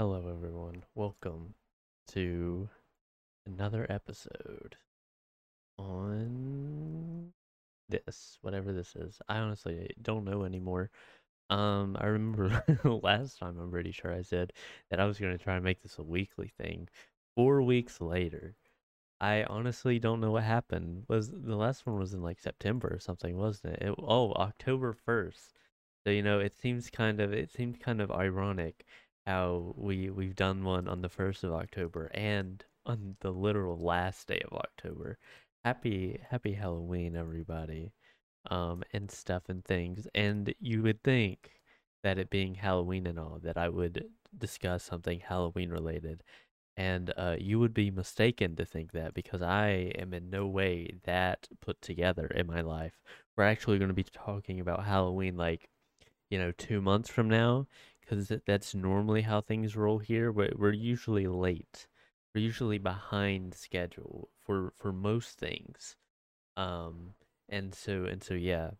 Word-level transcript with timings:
Hello, 0.00 0.30
everyone. 0.30 0.82
Welcome 0.94 1.52
to 2.12 2.70
another 3.44 3.86
episode 3.90 4.76
on 5.78 7.34
this, 7.86 8.38
whatever 8.40 8.72
this 8.72 8.96
is. 8.96 9.20
I 9.28 9.36
honestly 9.36 9.90
don't 10.00 10.24
know 10.24 10.44
anymore. 10.44 10.88
Um, 11.50 11.98
I 12.00 12.06
remember 12.06 12.64
last 13.02 13.40
time, 13.40 13.58
I'm 13.60 13.70
pretty 13.70 13.92
sure 13.92 14.10
I 14.10 14.22
said 14.22 14.54
that 14.88 15.00
I 15.00 15.04
was 15.04 15.18
going 15.18 15.36
to 15.36 15.44
try 15.44 15.56
and 15.56 15.64
make 15.64 15.82
this 15.82 15.98
a 15.98 16.02
weekly 16.02 16.50
thing. 16.56 16.88
Four 17.36 17.60
weeks 17.60 18.00
later, 18.00 18.56
I 19.20 19.44
honestly 19.50 19.98
don't 19.98 20.22
know 20.22 20.30
what 20.30 20.44
happened. 20.44 21.04
Was 21.08 21.30
the 21.30 21.56
last 21.56 21.84
one 21.86 21.98
was 21.98 22.14
in 22.14 22.22
like 22.22 22.40
September 22.40 22.88
or 22.90 23.00
something, 23.00 23.36
wasn't 23.36 23.74
it? 23.74 23.82
it 23.82 23.94
oh, 23.98 24.32
October 24.32 24.96
1st. 25.06 25.52
So, 26.06 26.10
you 26.10 26.22
know, 26.22 26.40
it 26.40 26.54
seems 26.58 26.88
kind 26.88 27.20
of 27.20 27.34
it 27.34 27.50
seems 27.50 27.76
kind 27.76 28.00
of 28.00 28.10
ironic 28.10 28.86
how 29.26 29.74
we 29.76 30.10
we've 30.10 30.36
done 30.36 30.64
one 30.64 30.88
on 30.88 31.02
the 31.02 31.08
1st 31.08 31.44
of 31.44 31.52
October 31.52 32.10
and 32.14 32.64
on 32.86 33.16
the 33.20 33.30
literal 33.30 33.78
last 33.78 34.26
day 34.28 34.40
of 34.50 34.56
October. 34.56 35.18
Happy 35.64 36.20
happy 36.30 36.52
Halloween 36.54 37.16
everybody. 37.16 37.92
Um 38.50 38.82
and 38.92 39.10
stuff 39.10 39.44
and 39.48 39.64
things. 39.64 40.06
And 40.14 40.54
you 40.60 40.82
would 40.82 41.02
think 41.02 41.50
that 42.02 42.18
it 42.18 42.30
being 42.30 42.54
Halloween 42.54 43.06
and 43.06 43.18
all 43.18 43.38
that 43.42 43.58
I 43.58 43.68
would 43.68 44.06
discuss 44.36 44.84
something 44.84 45.20
Halloween 45.20 45.70
related. 45.70 46.22
And 46.76 47.12
uh, 47.16 47.36
you 47.38 47.58
would 47.58 47.74
be 47.74 47.90
mistaken 47.90 48.56
to 48.56 48.64
think 48.64 48.92
that 48.92 49.12
because 49.12 49.42
I 49.42 49.92
am 49.98 50.14
in 50.14 50.30
no 50.30 50.46
way 50.46 50.94
that 51.04 51.48
put 51.60 51.82
together 51.82 52.26
in 52.26 52.46
my 52.46 52.62
life. 52.62 52.94
We're 53.36 53.44
actually 53.44 53.78
going 53.78 53.88
to 53.88 53.94
be 53.94 54.04
talking 54.04 54.60
about 54.60 54.86
Halloween 54.86 55.36
like 55.36 55.68
you 56.30 56.38
know, 56.38 56.52
two 56.52 56.80
months 56.80 57.10
from 57.10 57.28
now, 57.28 57.66
because 58.10 58.32
that's 58.44 58.74
normally 58.74 59.22
how 59.22 59.40
things 59.40 59.76
roll 59.76 59.98
here. 59.98 60.32
But 60.32 60.58
we're 60.58 60.72
usually 60.72 61.26
late. 61.26 61.86
We're 62.34 62.42
usually 62.42 62.78
behind 62.78 63.54
schedule 63.54 64.30
for 64.44 64.72
for 64.76 64.92
most 64.92 65.38
things. 65.38 65.96
Um, 66.56 67.14
and 67.48 67.74
so 67.74 68.04
and 68.04 68.22
so 68.22 68.34
yeah. 68.34 68.70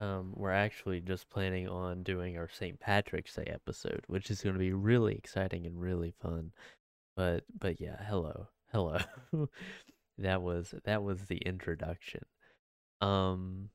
Um, 0.00 0.32
we're 0.36 0.50
actually 0.50 1.00
just 1.00 1.30
planning 1.30 1.68
on 1.68 2.02
doing 2.02 2.36
our 2.36 2.48
St. 2.48 2.78
Patrick's 2.80 3.34
Day 3.36 3.44
episode, 3.46 4.02
which 4.08 4.30
is 4.30 4.42
going 4.42 4.54
to 4.54 4.58
be 4.58 4.72
really 4.72 5.14
exciting 5.14 5.66
and 5.66 5.80
really 5.80 6.12
fun. 6.20 6.52
But 7.16 7.44
but 7.58 7.80
yeah, 7.80 8.02
hello, 8.06 8.48
hello. 8.72 8.98
that 10.18 10.42
was 10.42 10.74
that 10.84 11.02
was 11.02 11.22
the 11.26 11.38
introduction. 11.38 12.24
Um, 13.00 13.70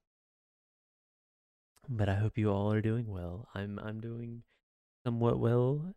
but 1.90 2.08
I 2.08 2.16
hope 2.16 2.38
you 2.38 2.52
all 2.52 2.72
are 2.72 2.82
doing 2.82 3.08
well. 3.08 3.48
I'm 3.56 3.80
I'm 3.80 4.00
doing 4.00 4.44
somewhat 5.04 5.40
well 5.40 5.94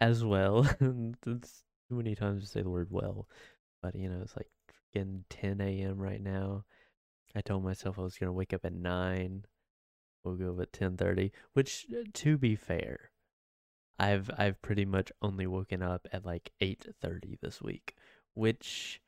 as 0.00 0.24
well. 0.24 0.66
it's 1.26 1.62
too 1.88 1.96
many 1.96 2.14
times 2.14 2.42
to 2.42 2.48
say 2.48 2.62
the 2.62 2.70
word 2.70 2.88
well, 2.90 3.28
but 3.82 3.94
you 3.94 4.08
know 4.08 4.20
it's 4.22 4.36
like 4.36 4.48
freaking 4.94 5.24
10 5.28 5.60
a.m. 5.60 5.98
right 5.98 6.22
now. 6.22 6.64
I 7.36 7.42
told 7.42 7.64
myself 7.64 7.98
I 7.98 8.02
was 8.02 8.16
gonna 8.16 8.32
wake 8.32 8.54
up 8.54 8.64
at 8.64 8.72
nine. 8.72 9.44
We'll 10.24 10.36
go 10.36 10.60
at 10.60 10.72
10:30, 10.72 11.32
which 11.52 11.86
uh, 11.92 12.04
to 12.14 12.38
be 12.38 12.56
fair, 12.56 13.10
I've 13.98 14.30
I've 14.38 14.62
pretty 14.62 14.84
much 14.86 15.12
only 15.22 15.46
woken 15.46 15.82
up 15.82 16.08
at 16.12 16.24
like 16.24 16.52
8:30 16.60 17.38
this 17.40 17.60
week, 17.60 17.94
which 18.34 19.00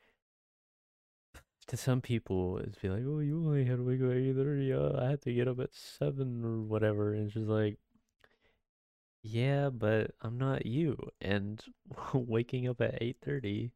to 1.69 1.77
some 1.77 2.01
people 2.01 2.59
it's 2.59 2.79
be 2.79 2.89
like, 2.89 3.03
oh, 3.07 3.21
you 3.21 3.39
only 3.47 3.65
had 3.65 3.79
to 3.79 3.85
wake 3.85 4.01
up 4.03 4.11
at 4.11 4.17
eight 4.17 4.37
thirty. 4.37 4.73
Uh, 4.73 5.01
I 5.01 5.11
had 5.11 5.23
to 5.23 5.33
get 5.33 5.49
up 5.49 5.61
at 5.61 5.75
seven 5.75 6.45
or 6.45 6.61
whatever, 6.63 7.15
and 7.15 7.31
just 7.31 7.47
like, 7.49 7.79
yeah, 9.23 9.71
but 9.71 10.13
I'm 10.23 10.39
not 10.39 10.67
you, 10.67 10.97
and 11.21 11.63
waking 12.15 12.69
up 12.69 12.81
at 12.81 12.99
eight 13.03 13.19
thirty 13.23 13.73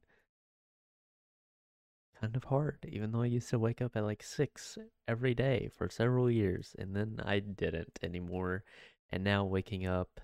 kind 2.21 2.37
of 2.37 2.45
hard. 2.45 2.79
Even 2.89 3.13
though 3.13 3.23
I 3.23 3.27
used 3.27 3.51
to 3.51 3.59
wake 3.59 3.83
up 3.83 3.97
at 3.97 4.05
like 4.05 4.23
six 4.23 4.79
every 5.09 5.35
day 5.35 5.71
for 5.77 5.89
several 5.89 6.31
years, 6.31 6.75
and 6.79 6.95
then 6.97 7.21
I 7.25 7.41
didn't 7.41 7.99
anymore, 8.03 8.65
and 9.11 9.23
now 9.25 9.45
waking 9.45 9.87
up 9.87 10.21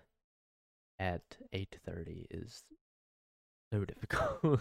at 0.98 1.22
eight 1.52 1.76
thirty 1.86 2.26
is 2.30 2.64
so 3.72 3.84
difficult. 3.84 4.60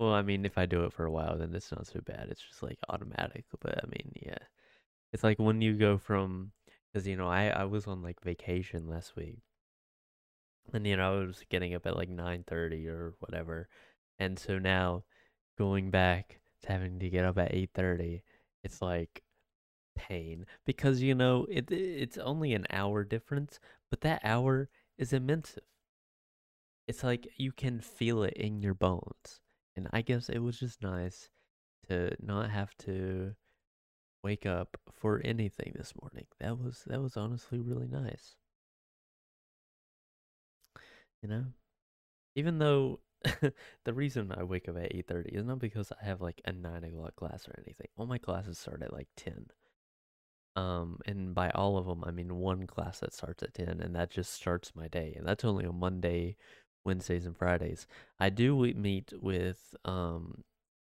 Well, 0.00 0.12
I 0.14 0.22
mean, 0.22 0.44
if 0.44 0.58
I 0.58 0.66
do 0.66 0.82
it 0.84 0.92
for 0.92 1.04
a 1.04 1.12
while, 1.12 1.38
then 1.38 1.54
it's 1.54 1.70
not 1.70 1.86
so 1.86 2.00
bad. 2.00 2.26
It's 2.30 2.40
just 2.42 2.60
like 2.62 2.78
automatic. 2.88 3.44
But 3.60 3.78
I 3.84 3.86
mean, 3.86 4.12
yeah, 4.16 4.38
it's 5.12 5.24
like 5.24 5.38
when 5.38 5.62
you 5.62 5.74
go 5.76 5.98
from, 5.98 6.52
because 6.92 7.06
you 7.08 7.16
know, 7.16 7.28
I 7.28 7.48
I 7.48 7.64
was 7.64 7.86
on 7.86 8.02
like 8.02 8.20
vacation 8.22 8.88
last 8.88 9.16
week, 9.16 9.40
and 10.72 10.86
you 10.86 10.96
know, 10.96 11.20
I 11.22 11.24
was 11.26 11.44
getting 11.50 11.74
up 11.74 11.86
at 11.86 11.96
like 11.96 12.08
nine 12.08 12.44
thirty 12.46 12.86
or 12.88 13.14
whatever, 13.20 13.68
and 14.18 14.38
so 14.38 14.58
now 14.58 15.04
going 15.58 15.90
back 15.90 16.40
to 16.62 16.68
having 16.72 16.98
to 17.00 17.10
get 17.10 17.24
up 17.24 17.38
at 17.38 17.54
eight 17.54 17.70
thirty, 17.74 18.22
it's 18.64 18.82
like 18.82 19.22
pain 19.96 20.46
because 20.66 21.02
you 21.02 21.14
know 21.14 21.46
it 21.50 21.70
it's 21.72 22.18
only 22.18 22.54
an 22.54 22.66
hour 22.70 23.04
difference, 23.04 23.60
but 23.90 24.02
that 24.02 24.20
hour 24.24 24.68
is 24.98 25.12
immense. 25.12 25.58
It's 26.86 27.02
like 27.02 27.26
you 27.38 27.52
can 27.52 27.80
feel 27.80 28.22
it 28.22 28.34
in 28.34 28.60
your 28.60 28.74
bones 28.74 29.40
and 29.76 29.88
I 29.92 30.02
guess 30.02 30.28
it 30.28 30.38
was 30.38 30.58
just 30.58 30.82
nice 30.82 31.30
to 31.88 32.14
not 32.20 32.50
have 32.50 32.76
to 32.78 33.34
wake 34.22 34.46
up 34.46 34.76
for 34.92 35.20
anything 35.24 35.72
this 35.74 35.92
morning. 36.00 36.26
That 36.40 36.58
was 36.58 36.84
that 36.86 37.00
was 37.00 37.16
honestly 37.16 37.60
really 37.60 37.88
nice. 37.88 38.36
You 41.22 41.28
know? 41.28 41.44
Even 42.34 42.58
though 42.58 43.00
the 43.84 43.92
reason 43.92 44.32
I 44.32 44.44
wake 44.44 44.68
up 44.68 44.76
at 44.78 44.92
8.30 44.94 45.38
is 45.38 45.44
not 45.44 45.58
because 45.58 45.92
I 46.00 46.04
have 46.06 46.20
like 46.20 46.40
a 46.44 46.52
9 46.52 46.84
o'clock 46.84 47.16
class 47.16 47.46
or 47.48 47.54
anything. 47.58 47.88
All 47.96 48.06
my 48.06 48.18
classes 48.18 48.58
start 48.58 48.82
at 48.82 48.92
like 48.92 49.08
10. 49.16 49.46
Um, 50.56 50.98
and 51.06 51.34
by 51.34 51.50
all 51.50 51.76
of 51.76 51.86
them, 51.86 52.02
I 52.04 52.10
mean 52.10 52.34
one 52.36 52.66
class 52.66 53.00
that 53.00 53.14
starts 53.14 53.42
at 53.42 53.54
10, 53.54 53.80
and 53.80 53.94
that 53.94 54.10
just 54.10 54.32
starts 54.32 54.72
my 54.74 54.88
day. 54.88 55.14
And 55.16 55.26
that's 55.26 55.44
only 55.44 55.66
on 55.66 55.78
Monday, 55.78 56.36
Wednesdays 56.90 57.26
and 57.26 57.36
Fridays. 57.36 57.86
I 58.18 58.30
do 58.30 58.56
meet 58.74 59.12
with 59.22 59.76
um 59.84 60.42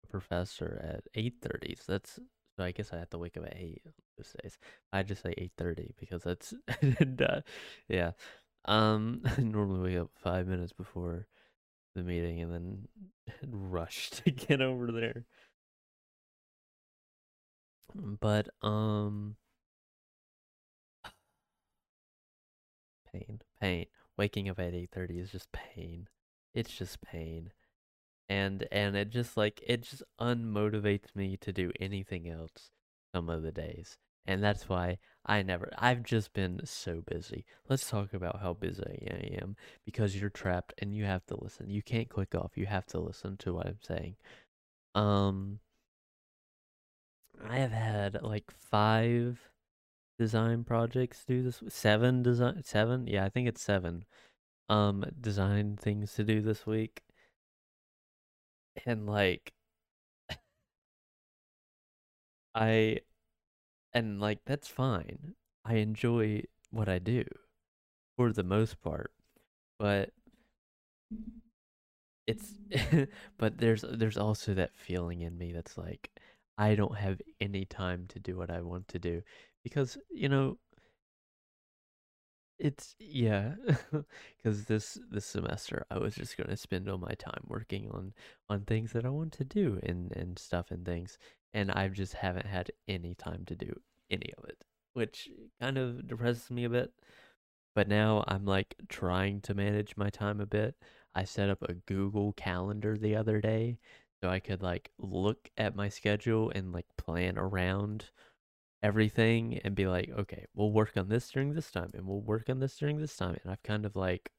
a 0.05 0.07
professor 0.07 0.81
at 0.85 1.03
eight 1.15 1.37
thirty. 1.43 1.75
So 1.77 1.93
that's 1.93 2.21
so 2.57 2.65
I 2.65 2.71
guess 2.73 2.93
I 2.93 2.99
have 2.99 3.11
to 3.11 3.19
wake 3.19 3.37
up 3.37 3.47
at 3.47 3.57
eight 3.57 3.83
those 4.17 4.35
days. 4.43 4.59
I 4.93 5.03
just 5.03 5.23
say 5.23 5.35
eight 5.37 5.53
thirty 5.59 5.95
because 5.99 6.23
that's 6.23 6.55
and, 7.01 7.21
uh, 7.23 7.41
yeah. 7.89 8.13
Um, 8.67 9.23
I 9.25 9.41
normally 9.43 9.95
wake 9.95 10.03
up 10.03 10.11
five 10.15 10.47
minutes 10.47 10.73
before 10.73 11.27
the 11.97 12.03
meeting 12.05 12.41
and 12.41 12.53
then 12.53 12.89
rush 13.49 14.11
to 14.11 14.31
get 14.31 14.61
over 14.61 14.93
there. 14.93 15.25
But 18.21 18.49
um, 18.63 19.37
pain, 23.13 23.41
pain 23.61 23.87
waking 24.21 24.51
up 24.51 24.59
at 24.59 24.75
8:30 24.75 25.19
is 25.19 25.33
just 25.33 25.51
pain. 25.51 26.07
It's 26.53 26.77
just 26.77 27.01
pain. 27.01 27.53
And 28.29 28.69
and 28.71 28.95
it 28.95 29.09
just 29.09 29.35
like 29.37 29.63
it 29.67 29.81
just 29.83 30.03
unmotivates 30.21 31.17
me 31.17 31.39
to 31.39 31.53
do 31.53 31.73
anything 31.81 32.29
else 32.29 32.71
some 33.15 33.31
of 33.31 33.43
the 33.43 33.51
days. 33.51 33.97
And 34.27 34.43
that's 34.45 34.69
why 34.69 34.99
I 35.25 35.43
never 35.43 35.71
I've 35.79 36.03
just 36.03 36.35
been 36.35 36.61
so 36.65 37.03
busy. 37.07 37.47
Let's 37.71 37.89
talk 37.89 38.13
about 38.13 38.41
how 38.41 38.53
busy 38.53 39.09
I 39.11 39.43
am 39.43 39.57
because 39.87 40.15
you're 40.15 40.29
trapped 40.29 40.75
and 40.79 40.95
you 40.95 41.05
have 41.07 41.25
to 41.27 41.43
listen. 41.43 41.71
You 41.71 41.83
can't 41.83 42.11
click 42.11 42.35
off. 42.35 42.59
You 42.59 42.67
have 42.67 42.87
to 42.89 43.01
listen 43.01 43.39
to 43.39 43.55
what 43.55 43.67
I'm 43.67 43.81
saying. 43.81 44.17
Um 44.95 45.61
I 47.43 47.57
have 47.57 47.73
had 47.73 48.23
like 48.23 48.51
5 48.51 49.50
design 50.21 50.65
projects 50.65 51.25
do 51.25 51.43
this 51.43 51.63
seven 51.69 52.23
design 52.23 52.63
seven? 52.65 53.07
Yeah 53.09 53.25
i 53.25 53.31
think 53.31 53.49
it's 53.49 53.63
seven 53.63 54.05
um 54.71 55.05
design 55.21 55.77
things 55.77 56.15
to 56.15 56.25
do 56.25 56.41
this 56.43 56.67
week. 56.67 57.03
And 58.87 59.07
like 59.07 59.53
i 62.55 62.99
and 63.95 64.21
like 64.21 64.41
that's 64.47 64.69
fine. 64.69 65.35
I 65.65 65.77
enjoy 65.77 66.45
what 66.71 66.89
i 66.89 66.99
do 66.99 67.25
for 68.17 68.33
the 68.33 68.45
most 68.45 68.81
part 68.81 69.13
but 69.79 70.11
it's 72.27 72.55
but 73.39 73.59
there's 73.59 73.85
there's 73.93 74.17
also 74.17 74.55
that 74.55 74.75
feeling 74.75 75.21
in 75.23 75.37
me 75.37 75.53
that's 75.53 75.77
like 75.79 76.11
i 76.59 76.75
don't 76.75 76.97
have 76.97 77.21
any 77.41 77.65
time 77.65 78.07
to 78.09 78.19
do 78.19 78.37
what 78.37 78.51
i 78.51 78.61
want 78.61 78.87
to 78.89 78.99
do 78.99 79.23
because 79.63 79.99
you 80.11 80.29
know 80.29 80.59
it's 82.59 82.95
yeah 82.99 83.55
because 84.37 84.65
this 84.67 84.99
this 85.11 85.25
semester 85.25 85.87
i 85.91 85.99
was 85.99 86.15
just 86.15 86.37
going 86.37 86.49
to 86.49 86.57
spend 86.57 86.89
all 86.89 86.99
my 86.99 87.15
time 87.19 87.43
working 87.47 87.89
on 87.91 88.13
on 88.51 88.61
things 88.63 88.93
that 88.93 89.07
i 89.07 89.09
want 89.09 89.33
to 89.33 89.45
do 89.45 89.79
and 89.83 90.13
and 90.15 90.39
stuff 90.39 90.71
and 90.71 90.85
things 90.85 91.17
and 91.55 91.71
i 91.73 91.89
just 91.89 92.15
haven't 92.15 92.47
had 92.47 92.71
any 92.87 93.15
time 93.15 93.45
to 93.47 93.55
do 93.55 93.73
any 94.11 94.31
of 94.37 94.45
it 94.45 94.65
which 94.93 95.29
kind 95.61 95.79
of 95.79 96.07
depresses 96.07 96.51
me 96.51 96.65
a 96.65 96.69
bit 96.69 96.93
But 97.77 97.89
now 97.89 98.25
I'm 98.29 98.47
like 98.47 98.77
trying 98.89 99.41
to 99.43 99.55
manage 99.55 99.97
my 99.97 100.11
time 100.11 100.41
a 100.41 100.47
bit. 100.47 100.77
I 101.15 101.25
set 101.25 101.51
up 101.51 101.63
a 101.63 101.75
Google 101.75 102.33
Calendar 102.35 102.97
the 102.99 103.17
other 103.17 103.41
day 103.41 103.79
so 104.23 104.31
I 104.31 104.41
could 104.41 104.63
like 104.63 104.91
look 104.99 105.51
at 105.59 105.77
my 105.77 105.89
schedule 105.89 106.51
and 106.55 106.73
like 106.73 106.87
plan 106.97 107.39
around 107.39 108.11
everything 108.83 109.59
and 109.65 109.75
be 109.75 109.87
like, 109.87 110.11
okay, 110.11 110.47
we'll 110.55 110.73
work 110.73 110.93
on 110.97 111.09
this 111.09 111.31
during 111.31 111.55
this 111.55 111.71
time 111.71 111.91
and 111.95 112.07
we'll 112.07 112.21
work 112.21 112.49
on 112.49 112.61
this 112.61 112.77
during 112.77 112.99
this 112.99 113.17
time. 113.17 113.37
And 113.43 113.53
I've 113.53 113.63
kind 113.63 113.85
of 113.85 113.97
like 113.97 114.31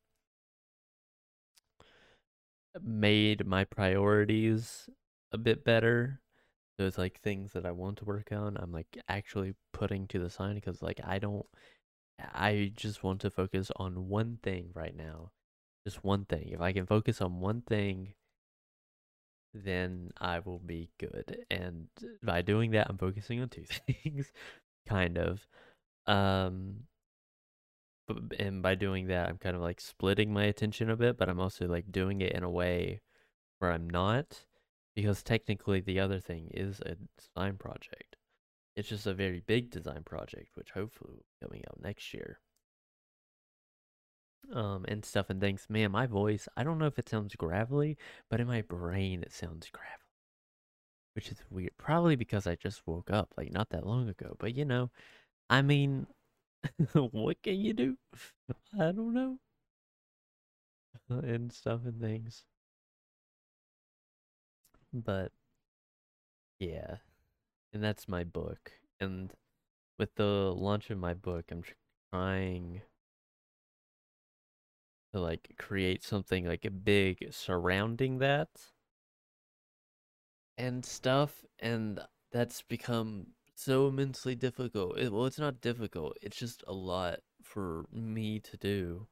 made 2.83 3.45
my 3.45 3.63
priorities 3.65 4.89
a 5.31 5.38
bit 5.38 5.63
better. 5.63 6.21
It's 6.79 6.97
like 6.97 7.19
things 7.19 7.53
that 7.53 7.65
I 7.65 7.71
want 7.71 7.97
to 7.97 8.05
work 8.05 8.31
on, 8.31 8.57
I'm 8.57 8.71
like 8.71 8.97
actually 9.07 9.53
putting 9.71 10.07
to 10.07 10.19
the 10.19 10.29
side 10.31 10.55
because 10.55 10.81
like 10.81 10.99
I 11.05 11.19
don't, 11.19 11.45
I 12.19 12.71
just 12.75 13.03
want 13.03 13.21
to 13.21 13.29
focus 13.29 13.71
on 13.75 14.07
one 14.09 14.39
thing 14.41 14.71
right 14.73 14.95
now. 14.95 15.31
Just 15.85 16.03
one 16.03 16.25
thing. 16.25 16.49
If 16.49 16.61
I 16.61 16.73
can 16.73 16.85
focus 16.88 17.21
on 17.21 17.39
one 17.39 17.61
thing, 17.61 18.13
then 19.53 20.12
I 20.19 20.39
will 20.39 20.59
be 20.59 20.89
good. 21.00 21.45
And 21.50 21.88
by 22.24 22.42
doing 22.42 22.71
that, 22.71 22.88
I'm 22.89 22.98
focusing 22.98 23.42
on 23.42 23.50
two 23.50 23.65
things, 24.03 24.31
kind 24.88 25.18
of. 25.18 25.45
Um, 26.07 26.83
and 28.39 28.62
by 28.62 28.75
doing 28.75 29.07
that, 29.07 29.30
I'm 29.30 29.38
kind 29.38 29.56
of 29.56 29.62
like 29.62 29.80
splitting 29.80 30.33
my 30.33 30.44
attention 30.45 30.89
a 30.89 30.98
bit, 30.98 31.18
but 31.18 31.30
I'm 31.30 31.39
also 31.39 31.68
like 31.68 31.92
doing 31.92 32.21
it 32.21 32.33
in 32.33 32.44
a 32.44 32.50
way 32.50 33.01
where 33.59 33.71
I'm 33.71 33.89
not, 33.89 34.45
because 34.95 35.24
technically 35.24 35.80
the 35.80 36.00
other 36.00 36.19
thing 36.19 36.50
is 36.53 36.81
a 36.81 36.95
design 37.18 37.57
project. 37.57 38.18
It's 38.75 38.89
just 38.89 39.07
a 39.07 39.13
very 39.13 39.42
big 39.45 39.69
design 39.69 40.03
project, 40.03 40.50
which 40.56 40.71
hopefully 40.71 41.12
will 41.13 41.25
be 41.39 41.45
coming 41.45 41.63
out 41.69 41.81
next 41.81 42.13
year 42.13 42.39
um, 44.53 44.86
and 44.88 45.06
stuff 45.06 45.30
and 45.30 45.39
things. 45.42 45.65
Man, 45.69 45.92
my 45.92 46.07
voice, 46.07 46.48
I 46.57 46.63
don't 46.63 46.77
know 46.80 46.86
if 46.88 47.00
it 47.00 47.09
sounds 47.09 47.36
gravelly, 47.36 47.98
but 48.30 48.39
in 48.39 48.48
my 48.48 48.62
brain 48.62 49.24
it 49.24 49.33
sounds 49.33 49.69
gravelly. 49.71 49.98
Which 51.15 51.30
is 51.31 51.39
weird. 51.50 51.71
Probably 51.77 52.15
because 52.15 52.48
I 52.48 52.56
just 52.56 52.81
woke 52.86 53.09
up 53.12 53.33
like 53.38 53.51
not 53.51 53.69
that 53.69 53.86
long 53.86 54.09
ago. 54.09 54.36
But 54.39 54.56
you 54.56 54.65
know, 54.65 54.92
I 55.50 55.62
mean, 55.62 56.07
what 56.94 57.42
can 57.44 57.59
you 57.59 57.74
do? 57.74 57.98
I 58.80 58.92
don't 58.92 59.13
know. 59.13 59.39
and 61.09 61.51
stuff 61.51 61.81
and 61.86 62.00
things. 62.00 62.44
But 64.94 65.31
yeah. 66.59 66.98
And 67.74 67.83
that's 67.83 68.07
my 68.07 68.24
book. 68.24 68.71
And 69.00 69.33
with 70.00 70.15
the 70.15 70.53
launch 70.56 70.89
of 70.89 70.98
my 70.98 71.13
book, 71.13 71.45
I'm 71.51 71.63
trying 72.12 72.81
to 75.13 75.19
like 75.19 75.55
create 75.57 76.03
something 76.03 76.45
like 76.45 76.65
a 76.65 76.71
big 76.71 77.27
surrounding 77.31 78.19
that. 78.19 78.49
And 80.57 80.85
stuff 80.85 81.43
and 81.59 81.99
that's 82.31 82.61
become 82.61 83.27
so 83.55 83.87
immensely 83.87 84.35
difficult. 84.35 84.97
It, 84.97 85.11
well 85.11 85.25
it's 85.25 85.39
not 85.39 85.61
difficult 85.61 86.17
it's 86.21 86.37
just 86.37 86.63
a 86.67 86.73
lot 86.73 87.19
for 87.43 87.85
me 87.91 88.39
to 88.39 88.57
do. 88.57 89.07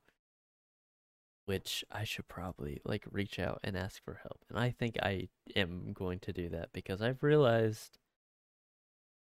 Which 1.45 1.83
i 1.91 2.03
should 2.03 2.27
probably 2.27 2.79
like 2.85 3.05
reach 3.11 3.39
out 3.39 3.59
and 3.63 3.75
ask 3.75 4.03
for 4.03 4.19
help 4.21 4.45
and 4.49 4.59
i 4.59 4.69
think 4.69 4.97
i 5.01 5.29
am 5.55 5.93
going 5.93 6.19
to 6.19 6.31
do 6.31 6.47
that 6.49 6.69
because 6.73 7.01
i've 7.01 7.23
realized 7.23 7.97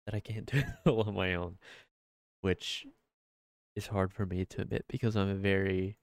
that 0.05 0.15
i 0.15 0.21
can't 0.21 0.45
do 0.53 0.59
it 0.59 0.67
all 0.85 1.05
on 1.05 1.15
my 1.15 1.35
own 1.35 1.57
which 2.43 2.87
is 3.75 3.87
hard 3.87 4.13
for 4.13 4.27
me 4.27 4.45
to 4.45 4.61
admit 4.61 4.85
because 4.89 5.17
i'm 5.17 5.31
a 5.31 5.35
very 5.35 5.97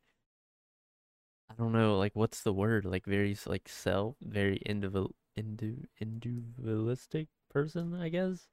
I 1.49 1.55
don't 1.55 1.71
know, 1.71 1.97
like 1.97 2.15
what's 2.15 2.41
the 2.43 2.53
word? 2.53 2.85
Like 2.85 3.05
very 3.05 3.35
like 3.47 3.67
self, 3.67 4.15
very 4.21 4.57
individual, 4.57 5.15
indu, 5.37 5.85
individualistic 5.99 7.29
person, 7.49 7.95
I 7.95 8.09
guess. 8.09 8.47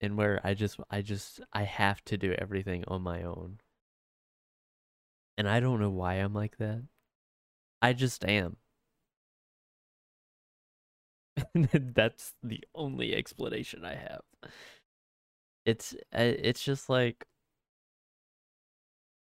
And 0.00 0.16
where 0.18 0.40
I 0.44 0.54
just, 0.54 0.80
I 0.90 1.02
just, 1.02 1.40
I 1.52 1.64
have 1.64 2.04
to 2.06 2.18
do 2.18 2.32
everything 2.34 2.84
on 2.88 3.02
my 3.02 3.22
own. 3.22 3.60
And 5.36 5.46
I 5.46 5.60
don't 5.60 5.78
know 5.78 5.90
why 5.90 6.14
I'm 6.14 6.32
like 6.32 6.56
that. 6.56 6.84
I 7.82 7.92
just 7.94 8.24
am. 8.24 8.56
That's 11.94 12.34
the 12.42 12.62
only 12.74 13.14
explanation 13.14 13.84
I 13.84 13.94
have. 13.94 14.22
It's, 15.64 15.94
uh, 15.94 16.34
it's 16.38 16.62
just 16.64 16.88
like, 16.88 17.26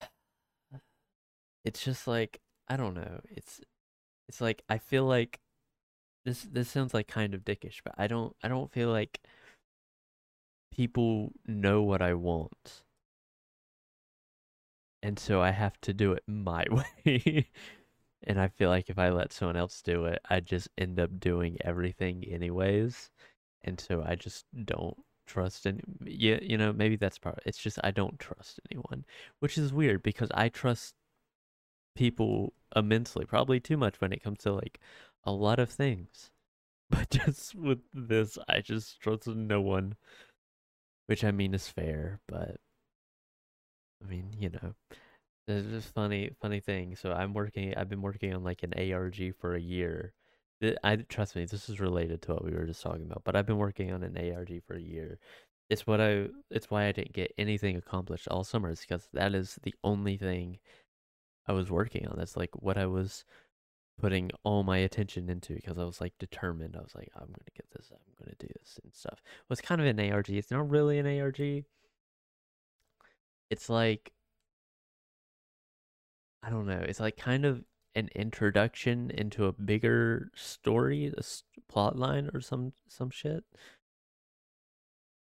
it's 1.65 1.85
just 1.85 2.07
like 2.07 2.41
I 2.69 2.77
don't 2.77 2.95
know. 2.95 3.21
It's 3.31 3.61
it's 4.29 4.41
like 4.41 4.63
I 4.69 4.79
feel 4.79 5.05
like 5.05 5.41
this 6.25 6.43
this 6.51 6.69
sounds 6.71 6.95
like 6.95 7.09
kind 7.09 7.35
of 7.35 7.45
dickish, 7.45 7.81
but 7.85 7.95
I 7.99 8.07
don't 8.07 8.35
I 8.43 8.49
don't 8.49 8.71
feel 8.73 8.91
like 8.91 9.21
people 10.73 11.33
know 11.47 11.83
what 11.83 12.03
I 12.03 12.15
want. 12.15 12.83
And 15.03 15.19
so 15.19 15.41
I 15.41 15.51
have 15.51 15.81
to 15.83 15.93
do 15.93 16.13
it 16.13 16.23
my 16.27 16.65
way. 17.07 17.49
and 18.25 18.41
I 18.41 18.49
feel 18.49 18.69
like 18.69 18.91
if 18.91 18.99
I 18.99 19.11
let 19.11 19.33
someone 19.33 19.57
else 19.57 19.81
do 19.83 20.07
it, 20.07 20.21
I 20.29 20.41
just 20.41 20.69
end 20.79 20.99
up 21.01 21.19
doing 21.21 21.57
everything 21.63 22.25
anyways. 22.25 23.11
And 23.63 23.81
so 23.81 24.05
I 24.07 24.15
just 24.17 24.45
don't 24.65 24.97
trust 25.27 25.67
any 25.67 25.83
yeah, 26.05 26.39
you 26.43 26.57
know, 26.59 26.73
maybe 26.73 26.97
that's 26.97 27.19
part 27.19 27.39
it's 27.47 27.59
just 27.59 27.79
I 27.85 27.91
don't 27.93 28.19
trust 28.19 28.61
anyone, 28.71 29.05
which 29.41 29.59
is 29.59 29.73
weird 29.73 30.03
because 30.03 30.31
I 30.35 30.49
trust 30.49 30.95
people 31.95 32.53
uh, 32.77 32.81
immensely, 32.81 33.25
probably 33.25 33.61
too 33.61 33.77
much 33.77 34.01
when 34.01 34.13
it 34.13 34.23
comes 34.23 34.41
to 34.41 34.53
like 34.53 34.81
a 35.25 35.33
lot 35.33 35.59
of 35.59 35.71
things. 35.71 36.31
But 36.91 37.11
just 37.11 37.55
with 37.55 37.81
this, 37.93 38.39
I 38.49 38.61
just 38.63 38.99
trust 39.01 39.27
no 39.27 39.61
one, 39.61 39.97
which 41.07 41.23
I 41.23 41.31
mean 41.33 41.53
is 41.53 41.69
fair, 41.69 42.21
but 42.27 42.57
I 44.03 44.09
mean, 44.09 44.31
you 44.39 44.51
know, 44.51 44.75
it's 45.49 45.69
just 45.69 45.95
funny, 45.95 46.31
funny 46.41 46.61
thing. 46.61 46.97
So 46.97 47.13
I'm 47.13 47.35
working, 47.35 47.75
I've 47.77 47.89
been 47.89 48.03
working 48.03 48.35
on 48.35 48.45
like 48.45 48.63
an 48.63 48.75
ARG 48.75 49.35
for 49.39 49.55
a 49.55 49.61
year. 49.61 50.13
I 50.83 50.97
trust 50.97 51.37
me, 51.37 51.45
this 51.45 51.69
is 51.69 51.81
related 51.81 52.23
to 52.23 52.35
what 52.35 52.45
we 52.45 52.53
were 52.53 52.67
just 52.67 52.83
talking 52.83 53.05
about, 53.07 53.23
but 53.25 53.37
I've 53.37 53.47
been 53.47 53.59
working 53.59 53.93
on 53.93 54.03
an 54.03 54.17
ARG 54.17 54.63
for 54.67 54.75
a 54.77 54.81
year. 54.81 55.19
It's 55.71 55.87
what 55.87 56.01
I, 56.01 56.29
it's 56.51 56.71
why 56.71 56.87
I 56.87 56.93
didn't 56.93 57.13
get 57.13 57.35
anything 57.39 57.77
accomplished 57.77 58.29
all 58.29 58.45
summer, 58.45 58.71
is 58.71 58.81
because 58.81 59.09
that 59.13 59.35
is 59.35 59.59
the 59.63 59.75
only 59.85 60.17
thing 60.17 60.59
I 61.49 61.53
was 61.53 61.71
working 61.71 62.07
on. 62.07 62.17
That's 62.19 62.37
like 62.37 62.51
what 62.63 62.79
I 62.79 62.87
was 62.87 63.25
putting 63.99 64.31
all 64.45 64.63
my 64.63 64.79
attention 64.79 65.29
into 65.29 65.55
because 65.55 65.79
I 65.79 65.85
was 65.85 66.01
like 66.01 66.15
determined. 66.19 66.77
I 66.77 66.83
was 66.83 66.95
like, 66.95 67.11
I'm 67.17 67.27
gonna 67.27 67.57
get 67.57 67.67
this, 67.73 67.91
I'm 67.93 67.99
gonna 68.25 68.37
do 68.39 68.49
this 68.61 68.79
and 68.83 68.95
stuff. 68.95 69.23
Well, 69.25 69.55
it's 69.55 69.61
kind 69.61 69.81
of 69.81 69.87
an 69.87 70.13
ARG. 70.13 70.31
It's 70.31 70.51
not 70.51 70.69
really 70.71 70.99
an 70.99 71.21
ARG. 71.21 71.65
It's 73.51 73.69
like 73.69 74.13
I 76.43 76.51
don't 76.51 76.67
know. 76.67 76.81
It's 76.87 77.01
like 77.01 77.17
kind 77.17 77.45
of 77.45 77.65
an 77.95 78.09
introduction 78.15 79.11
into 79.11 79.47
a 79.47 79.53
bigger 79.53 80.31
story, 80.35 81.13
a 81.17 81.23
plot 81.71 81.97
line 81.99 82.31
or 82.35 82.41
some 82.41 82.73
some 82.89 83.11
shit. 83.11 83.45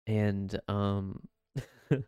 And 0.08 0.60
um 0.68 1.28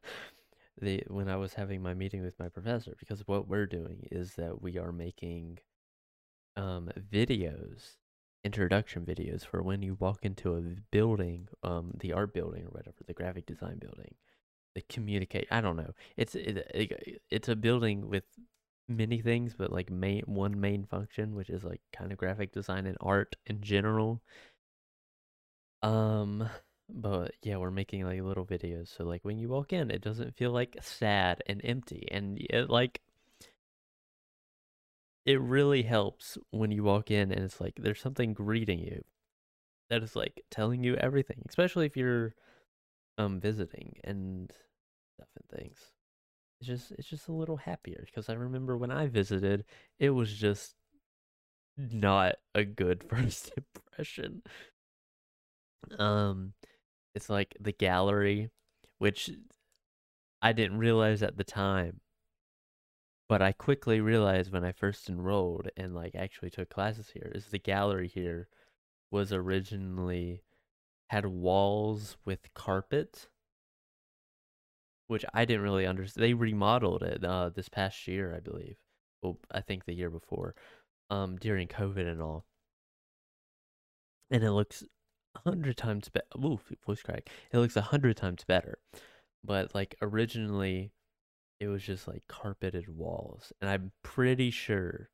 the 0.82 1.04
when 1.08 1.30
I 1.30 1.38
was 1.38 1.54
having 1.56 1.82
my 1.82 1.94
meeting 1.94 2.22
with 2.24 2.38
my 2.40 2.50
professor 2.50 2.96
because 3.00 3.28
what 3.28 3.48
we're 3.48 3.66
doing 3.68 4.08
is 4.12 4.36
that 4.36 4.62
we 4.62 4.78
are 4.78 4.92
making 4.92 5.60
um 6.56 6.90
videos 7.12 7.96
introduction 8.44 9.06
videos 9.06 9.46
for 9.46 9.62
when 9.62 9.82
you 9.82 9.96
walk 10.00 10.26
into 10.26 10.56
a 10.56 10.62
building 10.92 11.48
um 11.64 11.92
the 12.00 12.14
art 12.14 12.34
building 12.34 12.64
or 12.64 12.70
whatever 12.70 12.98
the 13.08 13.14
graphic 13.14 13.46
design 13.46 13.78
building 13.80 14.16
the 14.76 14.82
communicate 14.90 15.48
I 15.52 15.62
don't 15.62 15.78
know. 15.78 15.94
It's 16.18 16.36
it, 16.36 16.58
it, 16.74 17.22
it's 17.32 17.50
a 17.50 17.56
building 17.56 18.10
with 18.10 18.24
many 18.90 19.22
things 19.22 19.54
but 19.58 19.72
like 19.72 19.90
main 19.92 20.24
one 20.28 20.60
main 20.60 20.86
function 20.86 21.36
which 21.36 21.50
is 21.50 21.64
like 21.64 21.82
kind 21.94 22.12
of 22.12 22.18
graphic 22.20 22.54
design 22.54 22.86
and 22.88 22.98
art 23.02 23.36
in 23.48 23.62
general. 23.62 24.22
Um 25.82 26.50
but 26.90 27.34
yeah, 27.44 27.58
we're 27.58 27.72
making 27.72 28.04
like 28.06 28.22
little 28.22 28.46
videos. 28.46 28.96
So 28.96 29.04
like 29.04 29.24
when 29.26 29.38
you 29.38 29.50
walk 29.50 29.74
in, 29.74 29.92
it 29.92 30.02
doesn't 30.02 30.36
feel 30.36 30.52
like 30.52 30.78
sad 30.82 31.44
and 31.48 31.62
empty. 31.64 32.08
And 32.12 32.38
it 32.50 32.70
like 32.70 33.02
it 35.26 35.42
really 35.42 35.84
helps 35.84 36.38
when 36.52 36.72
you 36.72 36.84
walk 36.84 37.12
in 37.12 37.32
and 37.32 37.44
it's 37.44 37.60
like 37.60 37.74
there's 37.78 38.00
something 38.02 38.34
greeting 38.34 38.80
you 38.80 39.04
that 39.90 40.04
is 40.04 40.16
like 40.16 40.44
telling 40.50 40.84
you 40.84 40.96
everything, 40.96 41.42
especially 41.48 41.86
if 41.86 41.98
you're 41.98 42.34
um 43.18 43.40
visiting 43.40 43.98
and 44.04 44.52
stuff 45.16 45.28
and 45.36 45.60
things. 45.60 45.78
It's 46.60 46.68
just 46.68 46.92
it's 46.94 47.08
just 47.08 47.28
a 47.28 47.34
little 47.34 47.58
happier 47.58 48.04
because 48.06 48.30
I 48.30 48.34
remember 48.34 48.78
when 48.78 48.92
I 48.92 49.08
visited, 49.08 49.66
it 50.00 50.12
was 50.12 50.34
just 50.34 50.76
not 51.78 52.36
a 52.56 52.64
good 52.64 53.04
first 53.10 53.52
impression. 53.58 54.42
Um 56.00 56.54
it's 57.18 57.30
like 57.30 57.58
the 57.60 57.74
gallery, 57.74 58.52
which 59.00 59.32
I 60.42 60.54
didn't 60.54 60.80
realize 60.80 61.22
at 61.22 61.38
the 61.38 61.44
time 61.44 62.02
But 63.30 63.42
I 63.42 63.54
quickly 63.54 64.02
realized 64.02 64.52
when 64.52 64.66
I 64.66 64.74
first 64.74 65.10
enrolled 65.10 65.70
and 65.78 65.96
like 65.96 66.14
actually 66.16 66.50
took 66.50 66.70
classes 66.70 67.12
here 67.12 67.32
is 67.34 67.48
the 67.48 67.60
gallery 67.60 68.10
here 68.10 68.50
was 69.12 69.32
originally 69.32 70.44
had 71.10 71.26
walls 71.26 72.18
with 72.26 72.54
carpet 72.54 73.30
which 75.08 75.26
I 75.34 75.46
didn't 75.46 75.64
really 75.64 75.86
understand. 75.86 76.24
They 76.24 76.34
remodeled 76.34 77.04
it 77.04 77.24
uh, 77.24 77.50
this 77.50 77.70
past 77.70 78.08
year, 78.08 78.36
I 78.36 78.40
believe. 78.40 78.78
Well, 79.22 79.38
I 79.52 79.62
think 79.62 79.86
the 79.86 79.94
year 79.94 80.10
before, 80.10 80.56
um, 81.10 81.38
during 81.38 81.68
COVID 81.68 82.08
and 82.10 82.22
all. 82.22 82.46
And 84.30 84.44
it 84.44 84.52
looks 84.52 84.84
hundred 85.46 85.78
times 85.78 86.10
better. 86.10 86.26
Ooh, 86.38 86.60
voice 86.86 87.02
crack. 87.02 87.30
It 87.52 87.58
looks 87.58 87.76
a 87.76 87.82
hundred 87.82 88.18
times 88.18 88.44
better. 88.46 88.80
But 89.44 89.74
like 89.76 89.96
originally, 90.02 90.92
it 91.60 91.68
was 91.68 91.84
just 91.84 92.08
like 92.08 92.24
carpeted 92.28 92.90
walls, 92.90 93.54
and 93.62 93.70
I'm 93.70 93.92
pretty 94.04 94.52
sure 94.52 95.10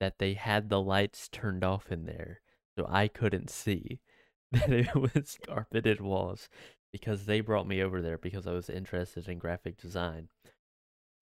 that 0.00 0.18
they 0.18 0.34
had 0.34 0.68
the 0.68 0.80
lights 0.80 1.28
turned 1.28 1.64
off 1.64 1.92
in 1.92 2.06
there, 2.06 2.40
so 2.78 2.86
I 2.88 3.08
couldn't 3.08 3.50
see 3.50 4.00
that 4.52 4.70
it 4.70 4.94
was 4.94 5.38
carpeted 5.46 6.00
walls 6.00 6.48
because 6.92 7.26
they 7.26 7.40
brought 7.40 7.68
me 7.68 7.82
over 7.82 8.02
there 8.02 8.18
because 8.18 8.46
I 8.46 8.52
was 8.52 8.68
interested 8.70 9.28
in 9.28 9.38
graphic 9.38 9.76
design. 9.78 10.28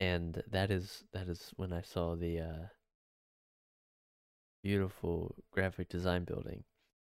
And 0.01 0.43
that 0.51 0.71
is 0.71 1.05
that 1.13 1.29
is 1.29 1.53
when 1.57 1.73
I 1.73 1.83
saw 1.83 2.15
the 2.15 2.41
uh, 2.41 2.67
beautiful 4.63 5.35
graphic 5.51 5.89
design 5.89 6.25
building, 6.25 6.65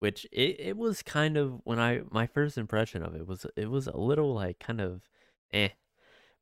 which 0.04 0.26
it, 0.32 0.60
it 0.60 0.76
was 0.76 1.02
kind 1.02 1.38
of 1.38 1.62
when 1.64 1.80
I 1.80 2.02
my 2.10 2.26
first 2.26 2.58
impression 2.58 3.02
of 3.02 3.14
it 3.14 3.26
was 3.26 3.46
it 3.56 3.70
was 3.70 3.86
a 3.86 3.96
little 3.96 4.34
like 4.34 4.58
kind 4.58 4.82
of 4.82 5.00
eh. 5.50 5.70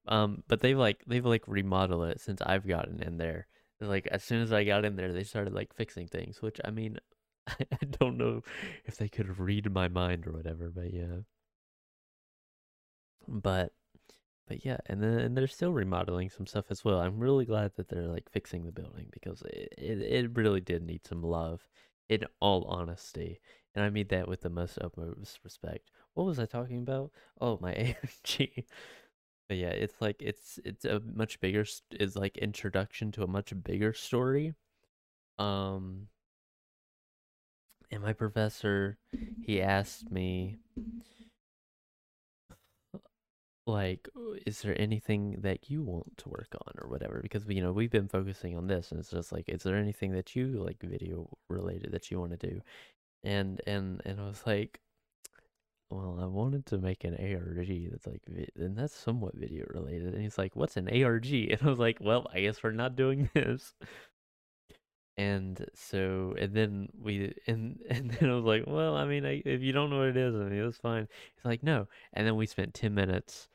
Um, 0.09 0.43
but 0.49 0.59
they've 0.59 0.77
like 0.77 1.05
they've 1.07 1.25
like 1.25 1.45
remodeled 1.47 2.09
it 2.09 2.21
since 2.21 2.43
I've 2.43 2.67
gotten 2.67 3.01
in 3.01 3.19
there. 3.19 3.47
Like 3.81 4.09
as 4.09 4.25
soon 4.25 4.43
as 4.43 4.53
I 4.53 4.65
got 4.65 4.85
in 4.85 4.97
there, 4.97 5.13
they 5.13 5.23
started 5.23 5.55
like 5.55 5.73
fixing 5.77 6.09
things, 6.09 6.43
which 6.43 6.61
I 6.65 6.73
mean, 6.73 6.99
I 7.47 7.85
don't 8.01 8.19
know 8.19 8.43
if 8.85 8.97
they 8.97 9.09
could 9.09 9.39
read 9.39 9.71
my 9.73 9.87
mind 9.87 10.27
or 10.27 10.33
whatever, 10.33 10.69
but 10.69 10.93
yeah. 10.93 11.19
But 13.29 13.73
but 14.49 14.65
yeah, 14.65 14.79
and 14.87 15.01
then 15.01 15.21
and 15.21 15.37
they're 15.37 15.47
still 15.47 15.73
remodeling 15.73 16.31
some 16.31 16.49
stuff 16.49 16.65
as 16.71 16.85
well. 16.85 16.99
I'm 16.99 17.21
really 17.21 17.45
glad 17.45 17.77
that 17.77 17.87
they're 17.89 18.09
like 18.09 18.29
fixing 18.29 18.65
the 18.65 18.73
building 18.73 19.07
because 19.13 19.41
it 19.43 19.73
it, 19.79 20.01
it 20.03 20.37
really 20.37 20.61
did 20.61 20.83
need 20.83 21.07
some 21.07 21.23
love, 21.23 21.69
in 22.09 22.25
all 22.41 22.65
honesty. 22.65 23.41
And 23.75 23.85
I 23.85 23.91
mean 23.91 24.07
that 24.09 24.29
with 24.29 24.43
the 24.43 24.51
most 24.51 24.79
utmost 24.81 25.41
respect. 25.45 25.91
What 26.15 26.25
was 26.25 26.39
I 26.39 26.47
talking 26.47 26.79
about? 26.79 27.11
Oh, 27.41 27.59
my 27.61 27.73
ARG. 28.03 28.65
But 29.49 29.57
yeah, 29.57 29.71
it's 29.71 30.01
like 30.01 30.23
it's 30.23 30.59
it's 30.65 30.85
a 30.85 31.01
much 31.01 31.41
bigger 31.41 31.65
is 31.93 32.17
like 32.17 32.39
introduction 32.39 33.13
to 33.13 33.23
a 33.23 33.27
much 33.27 33.53
bigger 33.65 33.93
story. 33.93 34.55
Um 35.39 36.09
and 37.91 38.03
my 38.03 38.13
professor 38.13 38.99
he 39.43 39.61
asked 39.61 40.11
me 40.11 40.57
like 43.67 44.09
oh, 44.17 44.35
is 44.47 44.63
there 44.63 44.81
anything 44.81 45.37
that 45.41 45.71
you 45.71 45.83
want 45.83 46.17
to 46.19 46.29
work 46.29 46.55
on 46.67 46.75
or 46.83 46.89
whatever? 46.89 47.21
Because 47.23 47.47
you 47.49 47.63
know 47.63 47.73
we've 47.73 47.91
been 47.91 48.09
focusing 48.09 48.57
on 48.57 48.67
this 48.67 48.91
and 48.91 49.01
it's 49.01 49.11
just 49.11 49.33
like 49.33 49.49
is 49.49 49.63
there 49.63 49.77
anything 49.77 50.13
that 50.13 50.35
you 50.35 50.63
like 50.65 50.81
video 50.83 51.29
related 51.49 51.93
that 51.93 52.11
you 52.11 52.19
want 52.19 52.39
to 52.39 52.49
do? 52.49 52.61
And 53.25 53.61
and 53.67 54.03
and 54.05 54.21
i 54.21 54.25
was 54.27 54.43
like 54.47 54.81
well 55.91 56.19
i 56.21 56.27
wanted 56.27 56.67
to 56.67 56.79
make 56.79 57.05
an 57.05 57.15
arg 57.15 57.91
that's 57.91 58.07
like 58.07 58.23
and 58.57 58.77
that's 58.77 58.95
somewhat 58.95 59.35
video 59.37 59.65
related. 59.69 60.15
And 60.15 60.23
he's 60.23 60.39
like 60.39 60.57
what's 60.57 60.77
an 60.77 60.89
arg 60.89 61.27
and 61.33 61.59
i 61.63 61.67
was 61.67 61.79
like 61.79 61.99
well 62.01 62.27
i 62.35 62.41
guess 62.41 62.63
we're 62.63 62.73
not 62.73 62.97
doing 62.97 63.31
this. 63.35 63.75
And 65.19 65.67
so 65.75 66.35
and 66.39 66.55
then 66.55 66.89
we 67.01 67.35
and 67.47 67.79
and 67.91 68.11
then 68.13 68.31
I 68.31 68.35
was 68.35 68.45
like, 68.45 68.65
well, 68.67 68.97
I 68.97 69.05
mean, 69.05 69.27
I, 69.27 69.43
if 69.45 69.61
you 69.61 69.73
don't 69.73 69.91
know 69.91 69.99
what 69.99 70.09
it 70.09 70.17
is, 70.17 70.35
I 70.35 70.39
mean, 70.39 70.65
it's 70.65 70.79
fine. 70.79 71.07
He's 71.37 71.45
like, 71.45 71.63
no. 71.63 71.87
And 72.15 72.27
then 72.27 72.37
we 72.37 72.47
spent 72.47 72.75
ten 72.75 72.95
minutes 72.95 73.49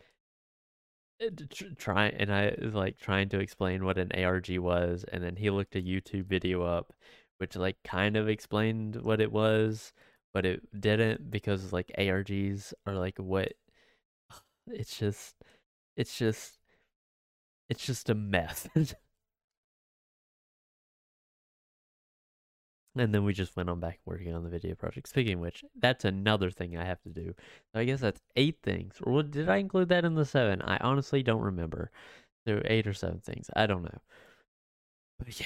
Eh, 1.20 1.30
trying, 1.78 2.14
and 2.16 2.32
I 2.32 2.56
was 2.62 2.74
like 2.76 2.98
trying 2.98 3.30
to 3.30 3.40
explain 3.40 3.84
what 3.86 3.98
an 3.98 4.12
ARG 4.14 4.50
was, 4.60 5.04
and 5.12 5.24
then 5.24 5.36
he 5.36 5.50
looked 5.50 5.76
a 5.76 5.82
YouTube 5.82 6.26
video 6.26 6.62
up, 6.64 6.94
which 7.38 7.56
like 7.56 7.78
kind 7.84 8.16
of 8.18 8.30
explained 8.30 8.98
what 8.98 9.20
it 9.22 9.32
was, 9.32 9.94
but 10.34 10.46
it 10.46 10.62
didn't 10.80 11.32
because 11.32 11.74
like 11.74 11.92
ARGs 11.98 12.74
are 12.86 12.94
like 12.96 13.18
what. 13.18 13.54
It's 14.68 14.98
just, 15.00 15.36
it's 15.98 16.18
just, 16.18 16.60
it's 17.70 17.86
just 17.86 18.10
a 18.10 18.16
mess. 18.16 18.68
And 23.00 23.14
then 23.14 23.24
we 23.24 23.34
just 23.34 23.56
went 23.56 23.70
on 23.70 23.80
back 23.80 24.00
working 24.06 24.34
on 24.34 24.44
the 24.44 24.50
video 24.50 24.76
project. 24.76 25.08
Speaking 25.10 25.36
of 25.36 25.40
which, 25.40 25.64
that's 25.80 26.06
another 26.06 26.52
thing 26.52 26.78
I 26.78 26.86
have 26.86 27.02
to 27.04 27.10
do. 27.10 27.34
So 27.74 27.80
I 27.80 27.86
guess 27.86 28.00
that's 28.00 28.22
eight 28.36 28.58
things. 28.64 28.96
Or 29.04 29.24
did 29.24 29.50
I 29.50 29.58
include 29.58 29.90
that 29.90 30.06
in 30.06 30.16
the 30.16 30.26
seven? 30.26 30.62
I 30.62 30.78
honestly 30.78 31.24
don't 31.24 31.42
remember. 31.42 31.92
There 32.46 32.56
were 32.56 32.66
eight 32.66 32.88
or 32.88 32.94
seven 32.94 33.20
things. 33.20 33.50
I 33.56 33.68
don't 33.68 33.84
know. 33.84 34.00
But 35.20 35.40
yeah, 35.40 35.46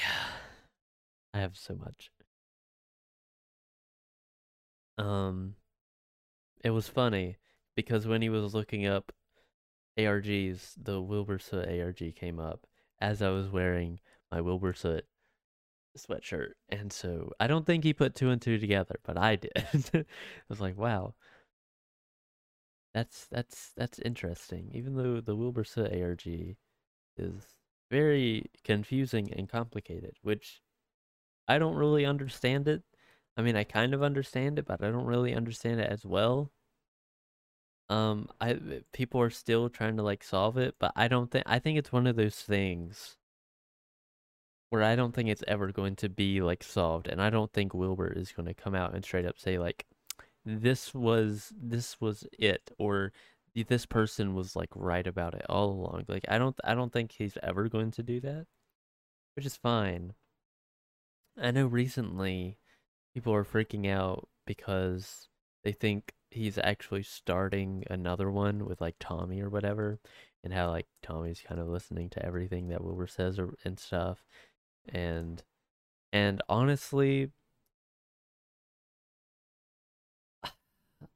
I 1.34 1.40
have 1.40 1.58
so 1.58 1.76
much. 1.76 2.12
Um, 4.98 5.56
it 6.64 6.70
was 6.70 6.88
funny 6.88 7.38
because 7.76 8.06
when 8.06 8.22
he 8.22 8.30
was 8.30 8.54
looking 8.54 8.86
up 8.86 9.12
ARGs, 9.98 10.74
the 10.82 11.02
Wilbur 11.02 11.40
Soot 11.40 11.68
ARG 11.68 12.16
came 12.16 12.40
up 12.40 12.68
as 13.00 13.22
I 13.22 13.30
was 13.30 13.50
wearing 13.50 14.00
my 14.32 14.42
Wilbur 14.42 14.74
Soot 14.74 15.06
sweatshirt. 15.98 16.54
And 16.70 16.92
so 16.92 17.32
I 17.40 17.48
don't 17.48 17.66
think 17.66 17.84
he 17.84 17.94
put 17.94 18.16
two 18.16 18.30
and 18.30 18.42
two 18.42 18.58
together, 18.58 18.96
but 19.04 19.18
I 19.18 19.36
did. 19.38 19.52
I 19.94 20.06
was 20.50 20.62
like, 20.62 20.78
wow. 20.78 21.14
That's 22.94 23.26
that's 23.28 23.72
that's 23.76 24.00
interesting. 24.00 24.72
Even 24.74 24.96
though 24.96 25.22
the 25.22 25.36
Wilbur 25.36 25.64
Soot 25.64 25.94
ARG 25.94 26.58
is 27.18 27.56
very 27.90 28.46
confusing 28.64 29.32
and 29.34 29.50
complicated, 29.50 30.18
which 30.24 30.62
I 31.48 31.60
don't 31.60 31.76
really 31.76 32.06
understand 32.06 32.68
it. 32.68 32.84
I 33.38 33.42
mean, 33.44 33.56
I 33.56 33.64
kind 33.64 33.94
of 33.94 34.04
understand 34.04 34.60
it, 34.60 34.66
but 34.66 34.84
I 34.84 34.92
don't 34.92 35.06
really 35.06 35.34
understand 35.36 35.80
it 35.82 35.90
as 35.90 36.06
well. 36.06 36.52
Um, 37.90 38.30
I 38.40 38.58
people 38.94 39.22
are 39.22 39.30
still 39.30 39.70
trying 39.70 39.98
to 39.98 40.04
like 40.04 40.24
solve 40.24 40.58
it, 40.58 40.76
but 40.80 40.94
I 40.96 41.08
don't 41.08 41.30
think 41.30 41.44
I 41.48 41.60
think 41.60 41.78
it's 41.78 41.92
one 41.92 42.08
of 42.08 42.16
those 42.16 42.42
things 42.42 43.18
where 44.72 44.84
I 44.84 44.96
don't 44.96 45.14
think 45.14 45.30
it's 45.30 45.44
ever 45.50 45.72
going 45.74 45.98
to 45.98 46.10
be 46.10 46.42
like 46.42 46.64
solved, 46.64 47.08
and 47.10 47.22
I 47.22 47.30
don't 47.30 47.52
think 47.52 47.74
Wilbur 47.74 48.14
is 48.14 48.32
going 48.32 48.48
to 48.48 48.54
come 48.54 48.74
out 48.74 48.96
and 48.96 49.04
straight 49.04 49.26
up 49.26 49.38
say 49.38 49.60
like, 49.60 49.86
"This 50.46 50.94
was 50.96 51.54
this 51.62 52.00
was 52.00 52.26
it," 52.40 52.72
or 52.80 53.12
"This 53.54 53.86
person 53.86 54.34
was 54.34 54.56
like 54.56 54.70
right 54.74 55.06
about 55.06 55.36
it 55.36 55.46
all 55.50 55.72
along." 55.72 56.06
Like 56.08 56.26
I 56.30 56.38
don't 56.38 56.56
I 56.64 56.74
don't 56.74 56.94
think 56.94 57.12
he's 57.12 57.38
ever 57.44 57.68
going 57.70 57.92
to 57.92 58.04
do 58.04 58.22
that, 58.22 58.48
which 59.36 59.46
is 59.46 59.58
fine. 59.58 60.14
I 61.38 61.52
know 61.52 61.68
recently 61.68 62.58
people 63.14 63.34
are 63.34 63.46
freaking 63.46 63.90
out 63.90 64.30
because 64.48 65.28
they 65.66 65.74
think 65.74 66.14
he's 66.30 66.58
actually 66.58 67.04
starting 67.04 67.84
another 67.90 68.32
one 68.32 68.66
with 68.66 68.80
like 68.82 68.96
Tommy 69.02 69.42
or 69.42 69.50
whatever, 69.50 70.00
and 70.46 70.54
how 70.54 70.70
like 70.70 70.88
Tommy's 71.04 71.44
kind 71.46 71.60
of 71.60 71.68
listening 71.68 72.10
to 72.12 72.26
everything 72.26 72.70
that 72.70 72.84
Wilbur 72.84 73.08
says 73.08 73.38
or, 73.38 73.56
and 73.66 73.78
stuff 73.78 74.24
and 74.90 75.44
and 76.14 76.42
honestly 76.50 77.32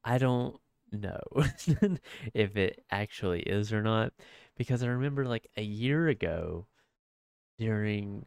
I 0.04 0.18
don't 0.18 0.60
know 0.92 1.22
if 2.34 2.56
it 2.56 2.84
actually 2.92 3.42
is 3.42 3.74
or 3.74 3.82
not 3.82 4.14
because 4.58 4.84
I 4.84 4.88
remember 4.88 5.26
like 5.26 5.50
a 5.58 5.62
year 5.64 6.08
ago 6.08 6.68
during 7.60 8.26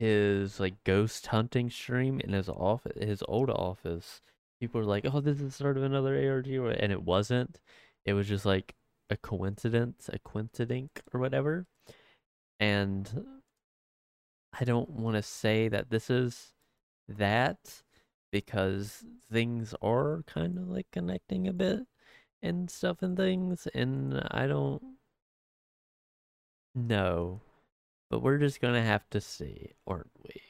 his 0.00 0.60
like 0.60 0.82
ghost 0.84 1.28
hunting 1.28 1.70
stream 1.70 2.20
in 2.20 2.32
his 2.32 2.48
office 2.48 2.92
his 3.02 3.22
old 3.28 3.50
office 3.50 4.20
people 4.60 4.80
were 4.80 4.86
like 4.86 5.06
oh 5.12 5.20
this 5.20 5.40
is 5.40 5.54
sort 5.56 5.76
of 5.78 5.84
another 5.84 6.16
ARG 6.16 6.48
and 6.48 6.92
it 6.92 7.02
wasn't. 7.04 7.60
It 8.04 8.14
was 8.14 8.28
just 8.28 8.46
like 8.46 8.74
a 9.10 9.16
coincidence 9.16 10.10
a 10.12 10.18
coincidence 10.20 10.92
or 11.12 11.20
whatever. 11.20 11.66
And 12.60 13.35
I 14.58 14.64
don't 14.64 14.90
want 14.90 15.16
to 15.16 15.22
say 15.22 15.68
that 15.68 15.90
this 15.90 16.10
is 16.10 16.52
that 17.08 17.82
because 18.32 19.04
things 19.30 19.74
are 19.82 20.24
kind 20.26 20.58
of 20.58 20.68
like 20.68 20.88
connecting 20.92 21.46
a 21.46 21.52
bit 21.52 21.80
and 22.42 22.70
stuff 22.70 23.02
and 23.02 23.16
things 23.16 23.68
and 23.74 24.22
I 24.30 24.46
don't 24.46 24.82
know 26.74 27.40
but 28.10 28.20
we're 28.22 28.38
just 28.38 28.60
going 28.60 28.74
to 28.74 28.82
have 28.82 29.08
to 29.10 29.20
see 29.20 29.72
aren't 29.86 30.10
we 30.24 30.40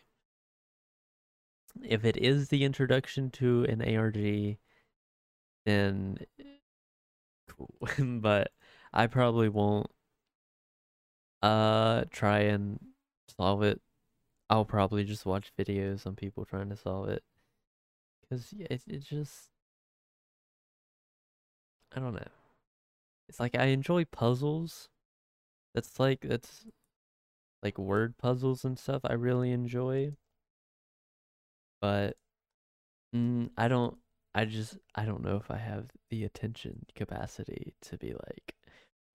if 1.82 2.04
it 2.04 2.16
is 2.18 2.48
the 2.48 2.64
introduction 2.64 3.30
to 3.30 3.64
an 3.64 3.80
ARG 3.82 4.58
then 5.64 6.18
cool 7.48 7.74
but 8.20 8.52
I 8.92 9.06
probably 9.06 9.48
won't 9.48 9.90
Uh, 11.42 12.04
try 12.10 12.40
and 12.40 12.78
solve 13.38 13.62
it. 13.62 13.80
I'll 14.48 14.64
probably 14.64 15.04
just 15.04 15.26
watch 15.26 15.52
videos 15.58 16.06
on 16.06 16.14
people 16.16 16.44
trying 16.44 16.68
to 16.70 16.76
solve 16.76 17.08
it. 17.08 17.22
Cause 18.28 18.52
yeah, 18.56 18.66
it 18.70 18.82
it 18.88 19.00
just 19.04 19.50
I 21.94 22.00
don't 22.00 22.14
know. 22.14 22.28
It's 23.28 23.40
like 23.40 23.56
I 23.56 23.66
enjoy 23.66 24.04
puzzles. 24.04 24.88
That's 25.74 25.98
like 26.00 26.20
that's 26.22 26.66
like 27.62 27.78
word 27.78 28.18
puzzles 28.18 28.64
and 28.64 28.78
stuff. 28.78 29.02
I 29.04 29.14
really 29.14 29.50
enjoy. 29.52 30.12
But 31.80 32.16
mm, 33.14 33.50
I 33.56 33.68
don't. 33.68 33.96
I 34.34 34.44
just 34.44 34.78
I 34.94 35.04
don't 35.06 35.22
know 35.22 35.36
if 35.36 35.50
I 35.50 35.56
have 35.58 35.86
the 36.10 36.24
attention 36.24 36.86
capacity 36.94 37.74
to 37.82 37.96
be 37.98 38.12
like 38.12 38.54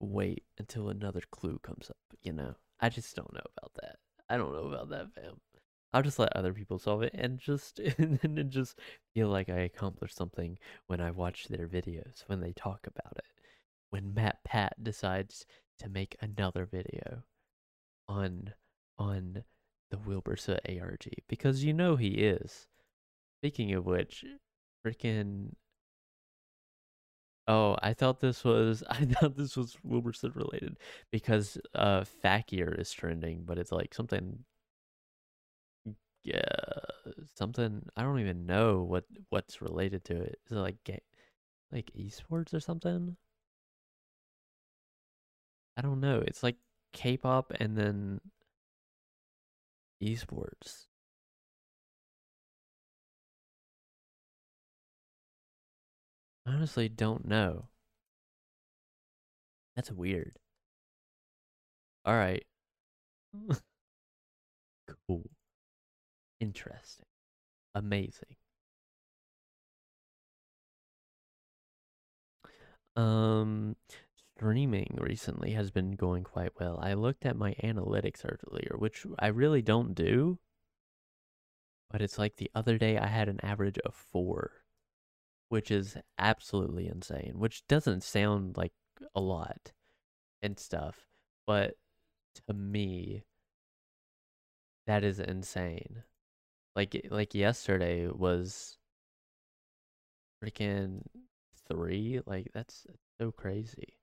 wait 0.00 0.44
until 0.58 0.88
another 0.88 1.22
clue 1.30 1.58
comes 1.62 1.90
up. 1.90 2.18
You 2.22 2.32
know, 2.32 2.54
I 2.80 2.88
just 2.88 3.14
don't 3.16 3.32
know 3.32 3.40
about 3.56 3.72
that. 3.82 3.96
I 4.32 4.38
don't 4.38 4.54
know 4.54 4.66
about 4.66 4.88
that, 4.88 5.12
fam. 5.12 5.34
I'll 5.92 6.02
just 6.02 6.18
let 6.18 6.34
other 6.34 6.54
people 6.54 6.78
solve 6.78 7.02
it 7.02 7.12
and 7.12 7.38
just 7.38 7.78
and 7.98 8.18
then 8.22 8.48
just 8.48 8.78
feel 9.14 9.28
like 9.28 9.50
I 9.50 9.58
accomplished 9.58 10.16
something 10.16 10.58
when 10.86 11.02
I 11.02 11.10
watch 11.10 11.48
their 11.48 11.68
videos 11.68 12.24
when 12.28 12.40
they 12.40 12.54
talk 12.54 12.86
about 12.86 13.12
it. 13.18 13.26
When 13.90 14.14
MatPat 14.14 14.70
decides 14.82 15.44
to 15.80 15.90
make 15.90 16.16
another 16.22 16.64
video 16.64 17.24
on 18.08 18.54
on 18.98 19.44
the 19.90 19.98
Wilbur 19.98 20.36
Soot 20.36 20.60
ARG 20.66 21.10
because 21.28 21.62
you 21.62 21.74
know 21.74 21.96
he 21.96 22.08
is. 22.08 22.68
Speaking 23.40 23.74
of 23.74 23.84
which, 23.84 24.24
freaking 24.86 25.50
Oh, 27.48 27.76
I 27.82 27.92
thought 27.94 28.20
this 28.20 28.44
was 28.44 28.82
I 28.90 29.04
thought 29.04 29.36
this 29.36 29.56
was 29.56 29.76
Wilbur 29.82 30.12
Soot 30.12 30.34
related 30.36 30.78
because 31.10 31.58
uh 31.74 32.04
Faker 32.04 32.72
is 32.74 32.92
trending, 32.92 33.42
but 33.44 33.58
it's 33.58 33.72
like 33.72 33.94
something 33.94 34.44
yeah, 36.24 36.44
something 37.34 37.86
I 37.96 38.02
don't 38.02 38.20
even 38.20 38.46
know 38.46 38.82
what 38.82 39.04
what's 39.30 39.60
related 39.62 40.04
to 40.06 40.16
it. 40.20 40.40
Is 40.46 40.52
it 40.52 40.60
like 40.60 40.82
ga- 40.84 41.02
like 41.72 41.90
esports 41.98 42.54
or 42.54 42.60
something? 42.60 43.16
I 45.76 45.82
don't 45.82 46.00
know. 46.00 46.20
It's 46.26 46.42
like 46.42 46.56
K-pop 46.92 47.52
and 47.58 47.76
then 47.76 48.20
esports. 50.02 50.88
Honestly 56.52 56.88
don't 56.88 57.24
know. 57.26 57.68
That's 59.76 59.90
weird. 59.90 60.38
All 62.04 62.14
right. 62.14 62.44
cool. 65.06 65.30
Interesting. 66.40 67.06
Amazing. 67.74 68.36
Um, 72.96 73.76
streaming 74.36 74.98
recently 75.00 75.52
has 75.52 75.70
been 75.70 75.92
going 75.92 76.24
quite 76.24 76.58
well. 76.60 76.78
I 76.82 76.94
looked 76.94 77.24
at 77.26 77.36
my 77.36 77.54
analytics 77.62 78.24
earlier, 78.24 78.76
which 78.78 79.06
I 79.18 79.28
really 79.28 79.62
don't 79.62 79.94
do. 79.94 80.38
But 81.90 82.02
it's 82.02 82.18
like 82.18 82.34
the 82.36 82.50
other 82.56 82.76
day 82.76 82.98
I 82.98 83.06
had 83.06 83.28
an 83.28 83.38
average 83.44 83.78
of 83.78 83.94
four, 83.94 84.61
which 85.52 85.70
is 85.70 85.98
absolutely 86.18 86.88
insane, 86.88 87.34
which 87.36 87.62
doesn't 87.68 88.02
sound 88.02 88.56
like 88.56 88.72
a 89.14 89.20
lot 89.20 89.72
and 90.40 90.58
stuff. 90.58 90.96
But 91.46 91.74
to 92.46 92.54
me, 92.54 93.24
that 94.86 95.04
is 95.04 95.20
insane. 95.20 96.04
Like 96.74 96.94
eh, 96.94 97.00
like 97.10 97.34
yesterday 97.34 98.06
was 98.08 98.78
freaking 100.42 101.02
three. 101.68 102.20
Like 102.24 102.48
that's 102.54 102.86
so 103.20 103.30
crazy. 103.30 103.98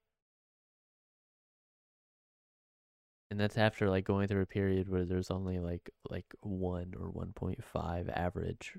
And 3.31 3.39
that's 3.39 3.57
after 3.57 3.89
like 3.89 4.05
going 4.05 4.27
through 4.27 4.43
a 4.43 4.45
period 4.45 4.87
where 4.87 5.03
there's 5.03 5.31
only 5.31 5.57
like 5.59 5.89
like 6.11 6.27
one 6.41 6.93
or 6.95 7.09
one 7.09 7.33
point 7.33 7.63
five 7.63 8.07
average 8.09 8.77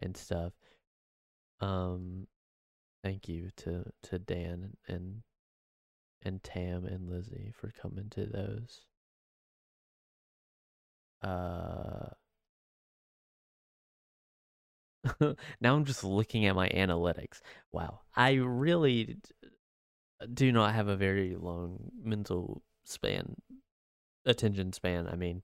and 0.00 0.14
stuff. 0.14 0.52
Um 1.60 2.26
thank 3.02 3.28
you 3.28 3.50
to 3.58 3.84
to 4.04 4.18
Dan 4.18 4.76
and 4.88 5.22
and 6.22 6.42
Tam 6.42 6.86
and 6.86 7.08
Lizzie 7.08 7.52
for 7.54 7.70
coming 7.70 8.08
to 8.10 8.26
those. 8.26 8.86
Uh 11.22 12.08
now 15.60 15.74
I'm 15.74 15.84
just 15.84 16.04
looking 16.04 16.46
at 16.46 16.54
my 16.56 16.68
analytics. 16.70 17.40
Wow. 17.72 18.00
I 18.16 18.34
really 18.34 19.18
do 20.32 20.52
not 20.52 20.74
have 20.74 20.88
a 20.88 20.96
very 20.96 21.36
long 21.36 21.90
mental 22.02 22.62
span, 22.84 23.36
attention 24.24 24.72
span. 24.72 25.06
I 25.08 25.16
mean, 25.16 25.42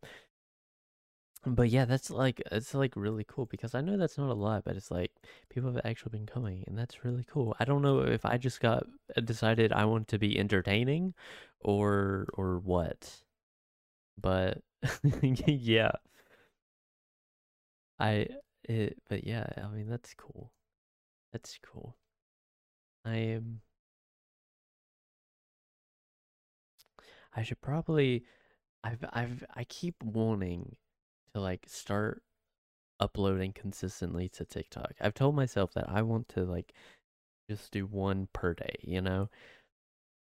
but 1.47 1.71
yeah, 1.71 1.85
that's 1.87 2.11
like 2.11 2.43
it's 2.53 2.75
like 2.75 2.95
really 2.97 3.25
cool 3.27 3.47
because 3.47 3.75
I 3.75 3.81
know 3.81 3.97
that's 3.97 4.19
not 4.19 4.31
a 4.31 4.35
lot, 4.35 4.65
but 4.65 4.77
it's 4.77 4.91
like 4.91 5.13
people 5.49 5.73
have 5.73 5.81
actually 5.85 6.11
been 6.19 6.27
coming, 6.27 6.65
and 6.67 6.77
that's 6.79 7.05
really 7.05 7.25
cool. 7.29 7.57
I 7.61 7.65
don't 7.65 7.83
know 7.83 8.01
if 8.01 8.25
I 8.27 8.37
just 8.37 8.61
got 8.61 8.85
uh, 9.17 9.21
decided 9.23 9.73
I 9.73 9.85
want 9.87 10.09
to 10.09 10.19
be 10.19 10.39
entertaining, 10.39 11.15
or 11.61 12.27
or 12.35 12.59
what, 12.59 13.23
but 14.19 14.63
yeah, 15.23 15.93
I 18.01 18.27
it, 18.65 19.01
but 19.09 19.23
yeah, 19.25 19.47
I 19.57 19.69
mean 19.69 19.89
that's 19.89 20.15
cool. 20.15 20.53
That's 21.33 21.59
cool. 21.63 21.97
I 23.05 23.17
am. 23.17 23.61
I 27.35 27.43
should 27.43 27.61
probably. 27.61 28.25
I've 28.85 29.05
I've 29.13 29.45
I 29.55 29.65
keep 29.65 30.03
wanting 30.03 30.77
to 31.35 31.41
like 31.41 31.65
start 31.69 32.23
uploading 33.01 33.53
consistently 33.53 34.29
to 34.29 34.45
TikTok. 34.45 34.93
I've 35.01 35.15
told 35.15 35.35
myself 35.35 35.73
that 35.75 35.89
I 35.89 36.03
want 36.03 36.29
to 36.31 36.45
like 36.45 36.73
just 37.51 37.73
do 37.73 37.87
one 37.87 38.29
per 38.33 38.55
day, 38.55 38.77
you 38.83 39.01
know? 39.01 39.31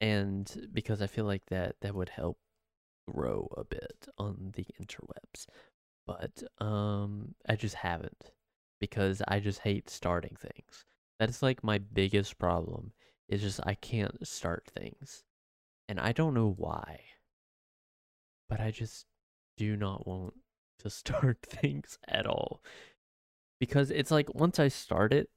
And 0.02 0.70
because 0.74 1.02
I 1.02 1.08
feel 1.08 1.26
like 1.26 1.46
that 1.48 1.76
that 1.82 1.96
would 1.96 2.10
help 2.10 2.38
grow 3.08 3.48
a 3.56 3.64
bit 3.64 4.08
on 4.18 4.52
the 4.56 4.66
interwebs. 4.82 5.48
But 6.06 6.44
um 6.64 7.36
I 7.48 7.56
just 7.56 7.76
haven't 7.76 8.32
because 8.80 9.22
I 9.28 9.40
just 9.40 9.60
hate 9.60 9.90
starting 9.90 10.36
things. 10.40 10.86
That's 11.20 11.42
like 11.42 11.64
my 11.64 11.78
biggest 11.78 12.38
problem 12.38 12.92
is 13.30 13.42
just 13.42 13.60
I 13.66 13.76
can't 13.76 14.28
start 14.28 14.66
things. 14.76 15.24
And 15.88 16.00
I 16.00 16.12
don't 16.12 16.34
know 16.34 16.54
why. 16.58 17.02
But 18.50 18.60
I 18.60 18.72
just 18.72 19.06
do 19.58 19.76
not 19.76 20.06
want 20.06 20.34
to 20.86 20.90
start 20.90 21.40
things 21.44 21.98
at 22.08 22.26
all. 22.26 22.62
Because 23.60 23.92
it's 23.92 24.12
like 24.12 24.34
once 24.36 24.60
I 24.60 24.68
start 24.68 25.14
it, 25.14 25.30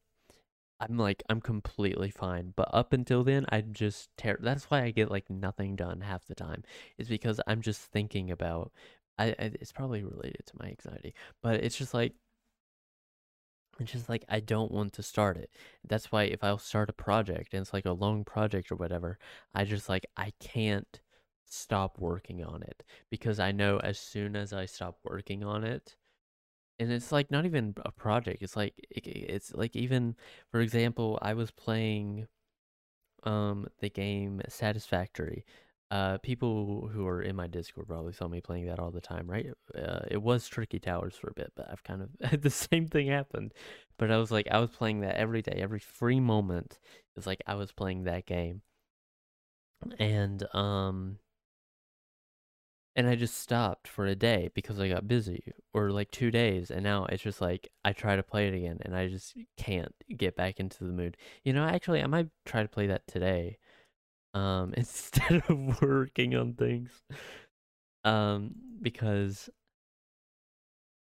I'm 0.81 0.97
like 0.97 1.23
I'm 1.29 1.41
completely 1.41 2.11
fine. 2.11 2.53
But 2.57 2.69
up 2.73 2.93
until 2.93 3.25
then, 3.25 3.47
I'm 3.51 3.73
just 3.73 4.11
ter- 4.17 4.39
that's 4.41 4.65
why 4.71 4.83
I 4.85 4.91
get 4.91 5.11
like 5.11 5.29
nothing 5.31 5.77
done 5.77 6.01
half 6.03 6.27
the 6.27 6.35
time. 6.35 6.63
Is 6.99 7.09
because 7.09 7.41
I'm 7.47 7.63
just 7.63 7.81
thinking 7.83 8.31
about 8.31 8.73
I, 9.19 9.29
I 9.31 9.35
it's 9.61 9.73
probably 9.73 10.05
related 10.05 10.47
to 10.47 10.59
my 10.59 10.67
anxiety, 10.69 11.15
but 11.43 11.57
it's 11.57 11.77
just 11.77 11.95
like 11.95 12.15
it's 13.81 13.93
just 13.93 14.09
like 14.09 14.25
I 14.29 14.41
don't 14.41 14.73
want 14.73 14.93
to 14.95 15.03
start 15.03 15.37
it. 15.37 15.51
That's 15.89 16.11
why 16.13 16.25
if 16.25 16.43
I'll 16.43 16.59
start 16.59 16.91
a 16.91 16.93
project 16.93 17.55
and 17.55 17.63
it's 17.63 17.73
like 17.73 17.87
a 17.87 17.93
long 17.93 18.25
project 18.25 18.73
or 18.73 18.77
whatever, 18.77 19.19
I 19.55 19.65
just 19.65 19.89
like 19.89 20.07
I 20.17 20.33
can't 20.41 21.01
stop 21.49 21.99
working 21.99 22.45
on 22.45 22.63
it 22.63 22.83
because 23.11 23.41
I 23.41 23.53
know 23.53 23.79
as 23.79 23.99
soon 23.99 24.37
as 24.37 24.53
I 24.53 24.67
stop 24.67 24.99
working 25.05 25.45
on 25.45 25.65
it, 25.65 25.97
and 26.79 26.93
it's 26.93 27.13
like 27.13 27.31
not 27.31 27.45
even 27.47 27.75
a 27.85 27.93
project. 27.93 28.43
It's 28.43 28.57
like 28.57 28.75
it's 28.91 29.55
like 29.55 29.77
even 29.77 30.17
for 30.51 30.61
example, 30.61 31.19
I 31.23 31.35
was 31.35 31.51
playing 31.51 32.27
um 33.25 33.67
the 33.81 33.91
game 33.91 34.41
Satisfactory 34.49 35.45
uh, 35.91 36.19
people 36.19 36.89
who 36.93 37.07
are 37.07 37.23
in 37.23 37.35
my 37.35 37.47
Discord 37.47 37.89
probably 37.89 38.13
saw 38.13 38.29
me 38.29 38.41
playing 38.41 38.67
that 38.67 38.79
all 38.79 38.91
the 38.91 39.01
time, 39.01 39.29
right? 39.29 39.47
Uh, 39.75 40.01
it 40.11 40.21
was 40.21 40.47
Tricky 40.47 40.79
Towers 40.79 41.17
for 41.17 41.29
a 41.29 41.35
bit, 41.35 41.53
but 41.57 41.67
I've 41.71 41.83
kind 41.83 42.03
of 42.03 42.43
the 42.43 42.51
same 42.51 42.87
thing 42.87 43.09
happen. 43.09 43.53
But 43.99 44.11
I 44.11 44.19
was 44.19 44.31
like, 44.31 44.49
I 44.51 44.59
was 44.59 44.71
playing 44.71 45.01
that 45.01 45.17
every 45.17 45.43
day, 45.43 45.59
every 45.63 45.79
free 45.79 46.21
moment. 46.21 46.79
It's 47.17 47.27
like 47.27 47.43
I 47.47 47.55
was 47.55 47.73
playing 47.73 48.05
that 48.05 48.27
game, 48.27 48.61
and 49.99 50.43
um, 50.55 51.19
and 52.99 53.09
I 53.09 53.17
just 53.17 53.39
stopped 53.39 53.89
for 53.89 54.07
a 54.07 54.17
day 54.17 54.51
because 54.55 54.81
I 54.81 54.91
got 54.91 55.09
busy, 55.09 55.55
or 55.75 55.93
like 55.93 56.11
two 56.13 56.33
days, 56.33 56.71
and 56.73 56.85
now 56.85 57.07
it's 57.07 57.23
just 57.23 57.41
like 57.41 57.71
I 57.85 57.95
try 57.95 58.17
to 58.17 58.25
play 58.25 58.49
it 58.49 58.55
again, 58.55 58.81
and 58.83 58.97
I 58.97 59.09
just 59.09 59.37
can't 59.57 59.95
get 60.19 60.37
back 60.37 60.61
into 60.61 60.85
the 60.85 60.93
mood. 60.93 61.17
You 61.45 61.55
know, 61.55 61.65
actually, 61.67 62.03
I 62.03 62.09
might 62.09 62.29
try 62.47 62.63
to 62.63 62.69
play 62.69 62.89
that 62.89 63.07
today 63.09 63.59
um, 64.35 64.75
instead 64.79 65.45
of 65.49 65.83
working 65.83 66.37
on 66.37 66.55
things. 66.55 66.91
Um, 68.05 68.55
because 68.83 69.51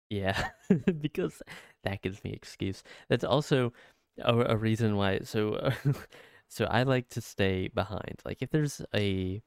yeah, 0.10 0.50
because 1.02 1.41
that 1.84 2.02
gives 2.02 2.24
me 2.24 2.32
excuse. 2.34 2.84
That's 3.10 3.24
also 3.24 3.74
a, 4.20 4.38
a 4.54 4.58
reason 4.58 4.96
why. 4.96 5.20
So, 5.24 5.72
so 6.50 6.65
I 6.65 6.84
like 6.84 7.10
to 7.10 7.22
stay 7.22 7.70
behind. 7.70 8.22
Like 8.26 8.41
if 8.41 8.50
there's 8.52 8.82
a 8.96 9.41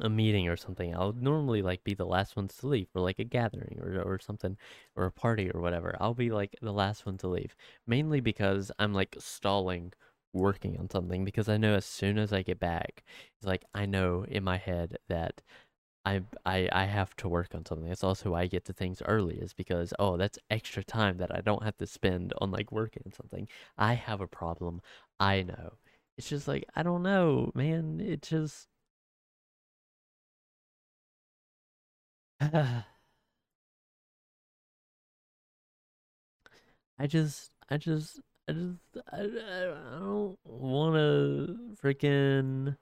a 0.00 0.08
meeting 0.08 0.48
or 0.48 0.56
something, 0.56 0.94
I'll 0.94 1.12
normally 1.12 1.62
like 1.62 1.84
be 1.84 1.94
the 1.94 2.06
last 2.06 2.36
ones 2.36 2.56
to 2.58 2.66
leave, 2.68 2.88
or 2.94 3.02
like 3.02 3.18
a 3.18 3.24
gathering 3.24 3.78
or 3.80 4.00
or 4.02 4.18
something, 4.20 4.56
or 4.96 5.04
a 5.06 5.12
party 5.12 5.50
or 5.50 5.60
whatever. 5.60 5.96
I'll 6.00 6.14
be 6.14 6.30
like 6.30 6.56
the 6.62 6.72
last 6.72 7.06
one 7.06 7.18
to 7.18 7.28
leave, 7.28 7.56
mainly 7.86 8.20
because 8.20 8.70
I'm 8.78 8.92
like 8.94 9.16
stalling 9.18 9.92
working 10.32 10.76
on 10.78 10.90
something 10.90 11.24
because 11.24 11.48
I 11.48 11.56
know 11.56 11.74
as 11.74 11.84
soon 11.86 12.18
as 12.18 12.32
I 12.32 12.42
get 12.42 12.58
back, 12.60 13.04
it's 13.38 13.46
like 13.46 13.64
I 13.74 13.86
know 13.86 14.24
in 14.28 14.44
my 14.44 14.58
head 14.58 14.98
that 15.08 15.40
I 16.04 16.22
I 16.44 16.68
I 16.72 16.84
have 16.84 17.14
to 17.16 17.28
work 17.28 17.54
on 17.54 17.64
something. 17.66 17.88
That's 17.88 18.04
also 18.04 18.30
why 18.32 18.42
I 18.42 18.46
get 18.46 18.64
to 18.66 18.72
things 18.72 19.02
early 19.06 19.36
is 19.38 19.52
because 19.54 19.92
oh 19.98 20.16
that's 20.16 20.38
extra 20.50 20.84
time 20.84 21.18
that 21.18 21.34
I 21.34 21.40
don't 21.40 21.62
have 21.64 21.76
to 21.78 21.86
spend 21.86 22.32
on 22.40 22.50
like 22.50 22.70
working 22.72 23.02
on 23.06 23.12
something. 23.12 23.48
I 23.78 23.94
have 23.94 24.20
a 24.20 24.26
problem. 24.28 24.82
I 25.20 25.42
know. 25.42 25.74
It's 26.18 26.28
just 26.28 26.46
like 26.48 26.64
I 26.76 26.82
don't 26.82 27.02
know, 27.02 27.52
man. 27.54 28.00
It 28.00 28.22
just 28.22 28.68
I 36.98 37.06
just, 37.06 37.50
I 37.70 37.76
just, 37.76 38.20
I 38.48 38.52
just, 38.52 38.78
I, 39.12 39.20
I 39.20 39.98
don't 39.98 40.38
want 40.44 40.94
to 40.96 41.76
freaking 41.82 42.76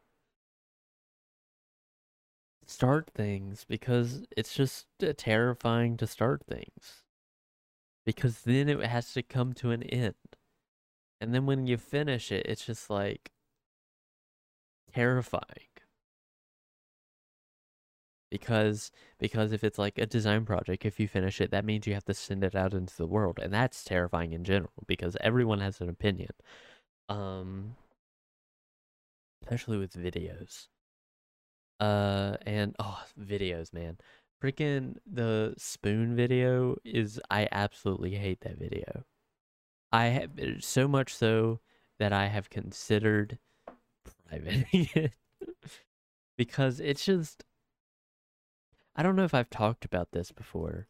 start 2.67 3.11
things 3.15 3.65
because 3.69 4.25
it's 4.37 4.55
just 4.55 4.87
terrifying 5.17 5.97
to 5.99 6.07
start 6.07 6.43
things. 6.49 7.03
Because 8.05 8.41
then 8.41 8.69
it 8.69 8.85
has 8.85 9.13
to 9.13 9.23
come 9.23 9.53
to 9.55 9.71
an 9.71 9.85
end. 9.85 10.15
And 11.21 11.33
then 11.33 11.47
when 11.47 11.67
you 11.69 11.77
finish 11.77 12.33
it, 12.33 12.47
it's 12.47 12.65
just 12.65 12.91
like 12.91 13.31
terrifying 14.93 15.72
because 18.33 18.91
because 19.19 19.53
if 19.53 19.63
it's 19.63 19.77
like 19.77 19.99
a 19.99 20.07
design 20.07 20.47
project 20.47 20.87
if 20.87 20.99
you 20.99 21.07
finish 21.07 21.39
it 21.39 21.51
that 21.51 21.67
means 21.67 21.87
you 21.87 21.93
have 21.93 22.05
to 22.07 22.15
send 22.15 22.43
it 22.43 22.55
out 22.55 22.73
into 22.73 22.97
the 22.97 23.07
world 23.07 23.39
and 23.43 23.53
that's 23.53 23.85
terrifying 23.85 24.33
in 24.33 24.43
general 24.43 24.73
because 24.87 25.19
everyone 25.21 25.61
has 25.61 25.83
an 25.83 25.91
opinion. 25.91 26.31
Um 27.11 27.77
especially 29.43 29.77
with 29.77 29.93
videos. 29.93 30.69
Uh 31.79 32.39
and 32.47 32.75
oh 32.79 33.03
videos 33.21 33.75
man. 33.75 33.99
Freaking 34.43 34.97
the 35.07 35.53
spoon 35.59 36.17
video 36.17 36.77
is 36.87 37.21
i 37.31 37.47
absolutely 37.53 38.15
hate 38.15 38.41
that 38.41 38.59
video. 38.59 39.05
I 39.93 40.07
have 40.07 40.31
so 40.61 40.89
much 40.89 41.15
so 41.15 41.61
that 41.99 42.15
i 42.15 42.29
have 42.29 42.49
considered 42.49 43.39
privating 44.27 44.89
it. 44.95 45.13
Because 46.39 46.81
it's 46.81 47.05
just 47.05 47.45
I 48.95 49.03
don't 49.03 49.17
know 49.17 49.25
if 49.25 49.35
I've 49.35 49.51
talked 49.51 49.85
about 49.85 50.13
this 50.13 50.33
before. 50.33 50.89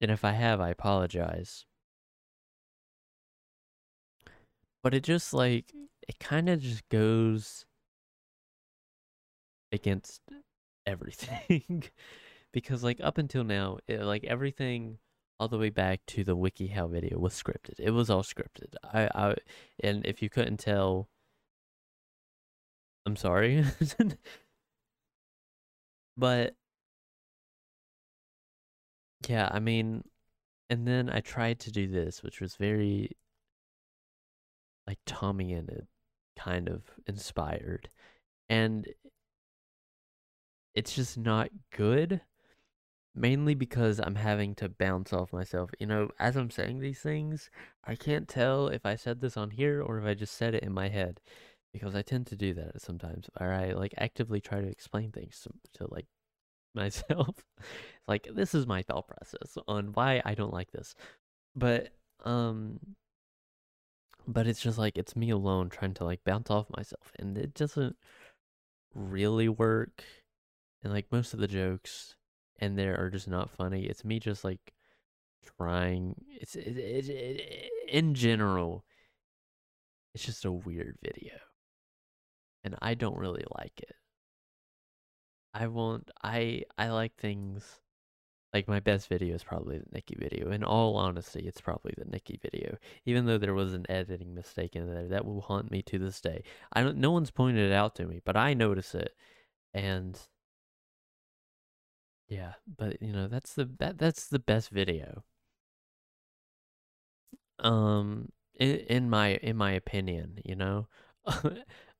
And 0.00 0.10
if 0.10 0.24
I 0.24 0.32
have, 0.32 0.60
I 0.60 0.70
apologize. 0.70 1.66
But 4.82 4.94
it 4.94 5.02
just 5.02 5.34
like, 5.34 5.68
mm-hmm. 5.68 5.84
it 6.08 6.18
kind 6.20 6.48
of 6.48 6.60
just 6.60 6.88
goes 6.88 7.66
against 9.72 10.22
everything. 10.86 11.84
because 12.52 12.82
like 12.84 13.00
up 13.02 13.18
until 13.18 13.44
now, 13.44 13.78
it, 13.86 14.02
like 14.02 14.24
everything 14.24 14.98
all 15.40 15.48
the 15.48 15.58
way 15.58 15.70
back 15.70 16.00
to 16.06 16.24
the 16.24 16.36
WikiHow 16.36 16.90
video 16.90 17.18
was 17.18 17.34
scripted. 17.34 17.78
It 17.78 17.90
was 17.90 18.10
all 18.10 18.22
scripted. 18.22 18.74
I, 18.84 19.08
I 19.14 19.34
and 19.82 20.04
if 20.06 20.22
you 20.22 20.30
couldn't 20.30 20.58
tell, 20.58 21.08
I'm 23.06 23.16
sorry. 23.16 23.64
but 26.16 26.54
yeah, 29.26 29.48
I 29.50 29.58
mean, 29.58 30.04
and 30.70 30.86
then 30.86 31.08
I 31.10 31.20
tried 31.20 31.60
to 31.60 31.72
do 31.72 31.88
this, 31.88 32.22
which 32.22 32.40
was 32.40 32.56
very 32.56 33.16
like 34.86 34.98
Tommy 35.06 35.52
and 35.52 35.68
it 35.68 35.86
kind 36.38 36.68
of 36.68 36.82
inspired. 37.06 37.90
And 38.48 38.86
it's 40.74 40.94
just 40.94 41.18
not 41.18 41.50
good. 41.76 42.22
Mainly 43.14 43.54
because 43.54 43.98
I'm 43.98 44.14
having 44.14 44.54
to 44.56 44.68
bounce 44.68 45.12
off 45.12 45.32
myself. 45.32 45.70
You 45.80 45.86
know, 45.86 46.10
as 46.20 46.36
I'm 46.36 46.50
saying 46.50 46.78
these 46.78 47.00
things, 47.00 47.50
I 47.84 47.96
can't 47.96 48.28
tell 48.28 48.68
if 48.68 48.86
I 48.86 48.94
said 48.94 49.20
this 49.20 49.36
on 49.36 49.50
here 49.50 49.82
or 49.82 49.98
if 49.98 50.04
I 50.04 50.14
just 50.14 50.36
said 50.36 50.54
it 50.54 50.62
in 50.62 50.72
my 50.72 50.88
head. 50.88 51.20
Because 51.72 51.94
I 51.94 52.02
tend 52.02 52.26
to 52.28 52.36
do 52.36 52.54
that 52.54 52.80
sometimes. 52.80 53.28
Or 53.40 53.52
I 53.52 53.72
like 53.72 53.92
actively 53.98 54.40
try 54.40 54.60
to 54.60 54.68
explain 54.68 55.10
things 55.10 55.40
to, 55.42 55.50
to 55.78 55.92
like 55.92 56.06
myself. 56.74 57.44
like 58.08 58.28
this 58.34 58.54
is 58.54 58.66
my 58.66 58.82
thought 58.82 59.08
process 59.08 59.56
on 59.66 59.92
why 59.94 60.22
I 60.24 60.34
don't 60.34 60.52
like 60.52 60.70
this. 60.70 60.94
But 61.54 61.90
um 62.24 62.80
but 64.26 64.46
it's 64.46 64.60
just 64.60 64.78
like 64.78 64.98
it's 64.98 65.16
me 65.16 65.30
alone 65.30 65.70
trying 65.70 65.94
to 65.94 66.04
like 66.04 66.24
bounce 66.24 66.50
off 66.50 66.66
myself 66.76 67.12
and 67.18 67.36
it 67.38 67.54
doesn't 67.54 67.96
really 68.94 69.48
work. 69.48 70.04
And 70.82 70.92
like 70.92 71.06
most 71.10 71.34
of 71.34 71.40
the 71.40 71.48
jokes 71.48 72.14
and 72.58 72.78
there 72.78 72.98
are 73.00 73.10
just 73.10 73.28
not 73.28 73.50
funny. 73.50 73.84
It's 73.86 74.04
me 74.04 74.20
just 74.20 74.44
like 74.44 74.72
trying 75.56 76.14
it's 76.28 76.56
it, 76.56 76.76
it, 76.76 77.08
it, 77.08 77.70
in 77.88 78.14
general 78.14 78.84
it's 80.14 80.24
just 80.24 80.44
a 80.44 80.52
weird 80.52 80.98
video. 81.02 81.34
And 82.64 82.76
I 82.82 82.94
don't 82.94 83.16
really 83.16 83.44
like 83.58 83.78
it. 83.78 83.94
I 85.54 85.66
won't. 85.66 86.10
I 86.22 86.62
I 86.76 86.88
like 86.90 87.16
things. 87.16 87.80
Like 88.54 88.66
my 88.68 88.80
best 88.80 89.08
video 89.08 89.34
is 89.34 89.44
probably 89.44 89.78
the 89.78 89.84
Nikki 89.92 90.16
video. 90.18 90.50
In 90.50 90.64
all 90.64 90.96
honesty, 90.96 91.40
it's 91.40 91.60
probably 91.60 91.94
the 91.98 92.06
Nikki 92.06 92.38
video. 92.42 92.78
Even 93.04 93.26
though 93.26 93.38
there 93.38 93.54
was 93.54 93.74
an 93.74 93.84
editing 93.90 94.34
mistake 94.34 94.74
in 94.74 94.88
there, 94.90 95.06
that 95.08 95.26
will 95.26 95.42
haunt 95.42 95.70
me 95.70 95.82
to 95.82 95.98
this 95.98 96.20
day. 96.20 96.42
I 96.72 96.82
don't. 96.82 96.98
No 96.98 97.10
one's 97.12 97.30
pointed 97.30 97.70
it 97.70 97.74
out 97.74 97.94
to 97.96 98.06
me, 98.06 98.20
but 98.24 98.36
I 98.36 98.54
notice 98.54 98.94
it, 98.94 99.14
and 99.74 100.18
yeah. 102.28 102.54
But 102.66 103.02
you 103.02 103.12
know, 103.12 103.28
that's 103.28 103.54
the 103.54 103.68
that 103.78 103.98
that's 103.98 104.26
the 104.28 104.38
best 104.38 104.70
video. 104.70 105.24
Um, 107.60 108.30
in, 108.58 108.76
in 108.88 109.10
my 109.10 109.34
in 109.36 109.56
my 109.56 109.72
opinion, 109.72 110.38
you 110.44 110.56
know. 110.56 110.88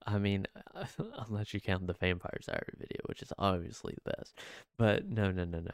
I 0.09 0.19
mean, 0.19 0.47
unless 1.29 1.53
you 1.53 1.61
count 1.61 1.87
the 1.87 1.93
Vampire 1.93 2.39
Diary 2.47 2.73
video, 2.79 3.01
which 3.07 3.21
is 3.23 3.33
obviously 3.39 3.95
the 4.05 4.13
best. 4.17 4.39
But 4.79 5.07
no, 5.07 5.31
no, 5.31 5.45
no, 5.45 5.61
no. 5.61 5.71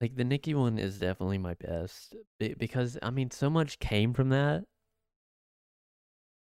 Like 0.00 0.14
the 0.16 0.24
Nikki 0.24 0.54
one 0.54 0.78
is 0.78 0.98
definitely 0.98 1.38
my 1.38 1.54
best 1.54 2.14
because 2.38 2.96
I 3.02 3.10
mean, 3.10 3.30
so 3.30 3.50
much 3.50 3.80
came 3.80 4.14
from 4.14 4.30
that 4.30 4.64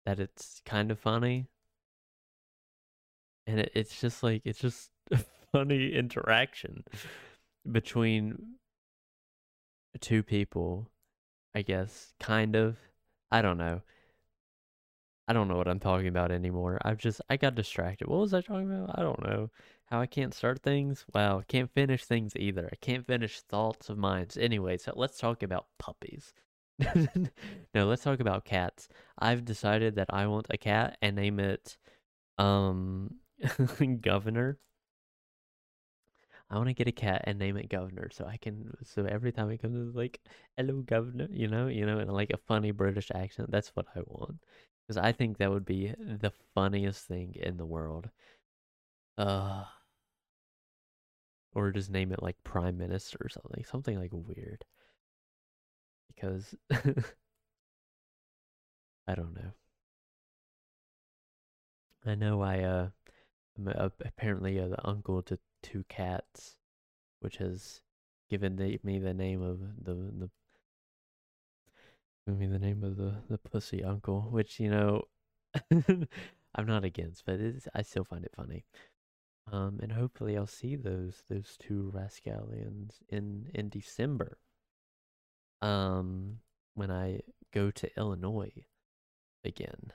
that 0.07 0.19
it's 0.19 0.61
kind 0.65 0.91
of 0.91 0.99
funny, 0.99 1.47
and 3.47 3.61
it, 3.61 3.73
it's 3.75 4.01
just 4.01 4.23
like 4.23 4.43
it's 4.45 4.59
just 4.59 4.91
a 5.13 5.19
funny 5.53 5.93
interaction 5.93 6.85
between 7.71 8.57
two 10.01 10.23
people. 10.23 10.91
I 11.55 11.63
guess, 11.63 12.15
kind 12.19 12.57
of. 12.57 12.79
I 13.31 13.43
don't 13.43 13.59
know. 13.59 13.83
I 15.27 15.33
don't 15.33 15.49
know 15.49 15.57
what 15.57 15.69
I'm 15.69 15.81
talking 15.81 16.09
about 16.09 16.31
anymore. 16.31 16.79
I've 16.85 16.99
just 16.99 17.21
I 17.31 17.37
got 17.37 17.55
distracted. 17.55 18.09
What 18.09 18.21
was 18.21 18.35
I 18.35 18.41
talking 18.43 18.71
about? 18.71 18.99
I 18.99 19.03
don't 19.03 19.23
know. 19.23 19.51
How 19.87 20.01
I 20.01 20.07
can't 20.07 20.35
start 20.35 20.63
things? 20.63 21.05
Wow, 21.15 21.43
can't 21.47 21.71
finish 21.73 22.05
things 22.05 22.35
either. 22.37 22.69
I 22.73 22.77
can't 22.77 23.07
finish 23.07 23.41
thoughts 23.41 23.89
of 23.89 23.99
mine. 23.99 24.27
Anyway, 24.39 24.77
so 24.79 24.93
let's 24.97 25.19
talk 25.19 25.43
about 25.43 25.67
puppies. 25.79 26.35
no, 27.75 27.87
let's 27.87 28.03
talk 28.03 28.21
about 28.21 28.45
cats. 28.45 28.89
I've 29.19 29.45
decided 29.45 29.95
that 29.97 30.09
I 30.13 30.27
want 30.27 30.47
a 30.51 30.59
cat 30.59 30.99
and 31.03 31.17
name 31.17 31.39
it 31.41 31.77
um 32.39 33.17
Governor. 34.03 34.59
I 36.51 36.57
want 36.57 36.69
to 36.69 36.75
get 36.75 36.89
a 36.89 36.93
cat 36.93 37.23
and 37.27 37.39
name 37.39 37.57
it 37.57 37.69
Governor, 37.69 38.09
so 38.11 38.25
I 38.27 38.37
can. 38.39 38.75
So 38.85 39.05
every 39.05 39.33
time 39.33 39.51
it 39.51 39.61
comes, 39.63 39.95
like, 39.95 40.21
"Hello, 40.57 40.81
Governor," 40.83 41.29
you 41.31 41.49
know, 41.49 41.67
you 41.69 41.85
know, 41.87 41.99
in 41.99 42.09
like 42.09 42.31
a 42.31 42.37
funny 42.39 42.71
British 42.71 43.11
accent. 43.15 43.51
That's 43.51 43.71
what 43.77 43.87
I 43.95 44.01
want. 44.07 44.39
Because 44.87 44.99
I 44.99 45.13
think 45.13 45.39
that 45.39 45.51
would 45.51 45.65
be 45.65 45.95
the 45.99 46.33
funniest 46.55 47.07
thing 47.07 47.35
in 47.37 47.57
the 47.57 47.65
world. 47.67 48.11
Uh, 49.17 49.65
or 51.55 51.71
just 51.71 51.91
name 51.91 52.13
it 52.13 52.23
like 52.23 52.37
Prime 52.45 52.77
Minister 52.77 53.19
or 53.21 53.29
something. 53.29 53.65
Something 53.65 53.99
like 53.99 54.11
weird. 54.13 54.65
Because 56.09 56.55
I 59.07 59.15
don't 59.15 59.35
know. 59.35 59.53
I 62.07 62.15
know 62.15 62.43
I 62.43 62.61
uh 62.61 62.89
I'm 63.57 63.69
apparently 63.69 64.59
uh, 64.59 64.69
the 64.69 64.87
uncle 64.87 65.23
to 65.23 65.39
two 65.63 65.85
cats, 65.89 66.57
which 67.21 67.37
has 67.37 67.81
given 68.29 68.57
the, 68.57 68.79
me 68.83 68.99
the 68.99 69.15
name 69.15 69.43
of 69.43 69.61
the 69.83 69.95
the 69.95 70.31
me 72.33 72.47
the 72.47 72.59
name 72.59 72.83
of 72.83 72.97
the 72.97 73.17
the 73.29 73.39
pussy 73.39 73.83
uncle, 73.83 74.23
which 74.31 74.59
you 74.61 74.71
know 74.71 75.05
I'm 76.55 76.67
not 76.67 76.85
against, 76.85 77.25
but 77.27 77.39
I 77.75 77.83
still 77.83 78.05
find 78.05 78.25
it 78.25 78.33
funny. 78.35 78.65
Um, 79.51 79.79
and 79.83 79.93
hopefully 79.93 80.37
I'll 80.37 80.47
see 80.47 80.77
those 80.77 81.23
those 81.29 81.57
two 81.59 81.91
rascallions 81.95 83.03
in 83.09 83.51
in 83.55 83.69
December. 83.69 84.39
Um, 85.61 86.41
when 86.75 86.91
I 86.91 87.21
go 87.53 87.71
to 87.71 87.91
Illinois 87.97 88.67
again, 89.45 89.93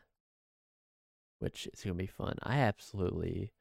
which 1.39 1.67
is 1.73 1.81
gonna 1.83 1.95
be 1.95 2.05
fun. 2.05 2.37
I 2.43 2.59
absolutely 2.59 3.53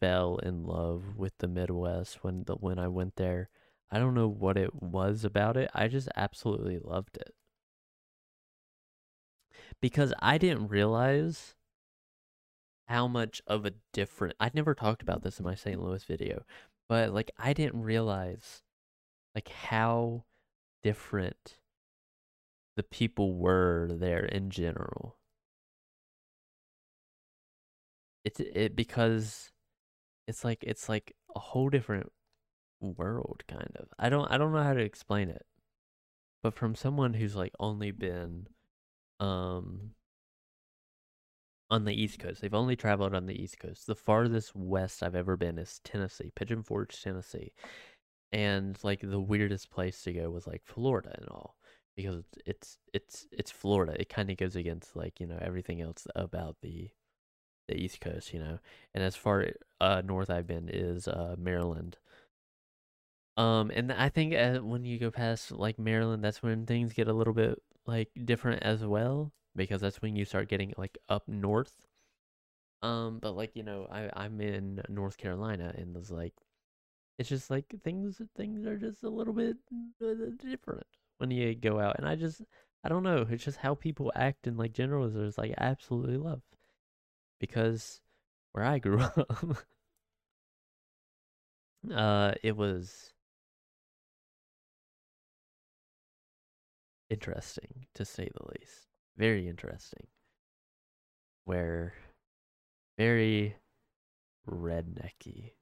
fell 0.00 0.38
in 0.38 0.64
love 0.64 1.16
with 1.16 1.36
the 1.38 1.48
Midwest 1.48 2.22
when 2.22 2.44
the 2.44 2.54
when 2.54 2.78
I 2.78 2.88
went 2.88 3.16
there. 3.16 3.48
I 3.90 3.98
don't 3.98 4.14
know 4.14 4.28
what 4.28 4.56
it 4.56 4.82
was 4.82 5.24
about 5.24 5.56
it. 5.56 5.70
I 5.74 5.88
just 5.88 6.08
absolutely 6.16 6.78
loved 6.78 7.16
it. 7.16 7.34
Because 9.80 10.12
I 10.20 10.38
didn't 10.38 10.68
realize 10.68 11.54
how 12.86 13.06
much 13.06 13.40
of 13.46 13.64
a 13.64 13.72
different 13.92 14.34
I'd 14.40 14.54
never 14.54 14.74
talked 14.74 15.02
about 15.02 15.22
this 15.22 15.38
in 15.38 15.44
my 15.44 15.54
St. 15.54 15.80
Louis 15.80 16.04
video, 16.04 16.44
but 16.88 17.12
like 17.12 17.30
I 17.38 17.52
didn't 17.52 17.82
realize 17.82 18.62
like 19.34 19.48
how 19.48 20.24
different 20.82 21.58
the 22.76 22.82
people 22.82 23.34
were 23.34 23.88
there 23.92 24.24
in 24.24 24.50
general. 24.50 25.16
It's 28.24 28.40
it 28.40 28.76
because 28.76 29.52
it's 30.26 30.44
like 30.44 30.64
it's 30.66 30.88
like 30.88 31.14
a 31.34 31.38
whole 31.38 31.68
different 31.68 32.12
world 32.80 33.42
kind 33.48 33.72
of. 33.76 33.88
I 33.98 34.08
don't 34.08 34.30
I 34.30 34.38
don't 34.38 34.52
know 34.52 34.62
how 34.62 34.74
to 34.74 34.80
explain 34.80 35.28
it. 35.28 35.46
But 36.42 36.54
from 36.54 36.74
someone 36.74 37.14
who's 37.14 37.36
like 37.36 37.52
only 37.60 37.90
been 37.90 38.48
um 39.20 39.92
on 41.70 41.84
the 41.84 41.94
East 41.94 42.18
Coast. 42.18 42.40
They've 42.40 42.52
only 42.52 42.76
traveled 42.76 43.14
on 43.14 43.26
the 43.26 43.40
East 43.40 43.58
Coast. 43.58 43.86
The 43.86 43.94
farthest 43.94 44.54
west 44.56 45.02
I've 45.02 45.14
ever 45.14 45.36
been 45.36 45.58
is 45.58 45.80
Tennessee, 45.84 46.32
Pigeon 46.34 46.62
Forge, 46.62 47.00
Tennessee. 47.00 47.52
And 48.32 48.78
like 48.82 49.00
the 49.02 49.20
weirdest 49.20 49.70
place 49.70 50.02
to 50.02 50.12
go 50.12 50.30
was 50.30 50.46
like 50.46 50.62
Florida 50.64 51.14
and 51.18 51.28
all 51.28 51.56
because 51.96 52.24
it's 52.46 52.78
it's 52.92 53.26
it's, 53.32 53.50
Florida. 53.50 53.96
It 54.00 54.08
kind 54.08 54.30
of 54.30 54.36
goes 54.36 54.56
against 54.56 54.96
like, 54.96 55.20
you 55.20 55.26
know, 55.26 55.38
everything 55.40 55.80
else 55.80 56.06
about 56.16 56.56
the 56.62 56.90
the 57.68 57.76
East 57.76 58.00
Coast, 58.00 58.32
you 58.34 58.40
know. 58.40 58.58
And 58.94 59.04
as 59.04 59.16
far 59.16 59.46
uh 59.80 60.02
north 60.04 60.30
I've 60.30 60.46
been 60.46 60.68
is 60.68 61.08
uh 61.08 61.36
Maryland. 61.38 61.98
Um 63.40 63.70
and 63.74 63.92
I 63.92 64.08
think 64.08 64.34
uh, 64.34 64.58
when 64.58 64.84
you 64.84 64.98
go 64.98 65.10
past 65.10 65.50
like 65.52 65.78
Maryland, 65.78 66.22
that's 66.24 66.42
when 66.42 66.66
things 66.66 66.92
get 66.92 67.08
a 67.08 67.12
little 67.12 67.34
bit 67.34 67.60
like 67.86 68.10
different 68.24 68.62
as 68.62 68.84
well 68.84 69.32
because 69.56 69.80
that's 69.80 70.02
when 70.02 70.16
you 70.16 70.24
start 70.24 70.48
getting 70.48 70.74
like 70.76 70.98
up 71.08 71.26
north. 71.28 71.82
Um, 72.82 73.18
but 73.20 73.32
like 73.36 73.56
you 73.56 73.62
know, 73.62 73.86
I 73.90 74.10
I'm 74.14 74.40
in 74.40 74.82
North 74.88 75.16
Carolina, 75.18 75.72
and 75.76 75.96
it's 75.96 76.10
like, 76.10 76.34
it's 77.18 77.28
just 77.28 77.50
like 77.50 77.66
things 77.84 78.20
things 78.36 78.66
are 78.66 78.78
just 78.78 79.02
a 79.04 79.10
little 79.10 79.34
bit 79.34 79.56
uh, 80.04 80.14
different 80.38 80.86
when 81.18 81.30
you 81.30 81.54
go 81.54 81.80
out, 81.80 81.96
and 81.98 82.08
I 82.08 82.16
just 82.16 82.42
I 82.84 82.88
don't 82.90 83.02
know, 83.04 83.26
it's 83.30 83.44
just 83.44 83.58
how 83.58 83.74
people 83.76 84.12
act 84.16 84.46
in 84.46 84.56
like 84.58 84.72
general 84.72 85.06
is 85.06 85.38
like 85.38 85.52
I 85.58 85.64
absolutely 85.64 86.18
love 86.18 86.42
because 87.40 88.00
where 88.52 88.64
I 88.64 88.78
grew 88.78 89.00
up, 89.16 89.58
uh, 91.92 92.32
it 92.42 92.56
was 92.56 93.12
interesting 97.10 97.86
to 97.94 98.04
say 98.04 98.28
the 98.34 98.48
least 98.58 98.86
very 99.20 99.46
interesting. 99.46 100.06
Where 101.44 101.92
very 102.96 103.56
rednecky 104.48 105.52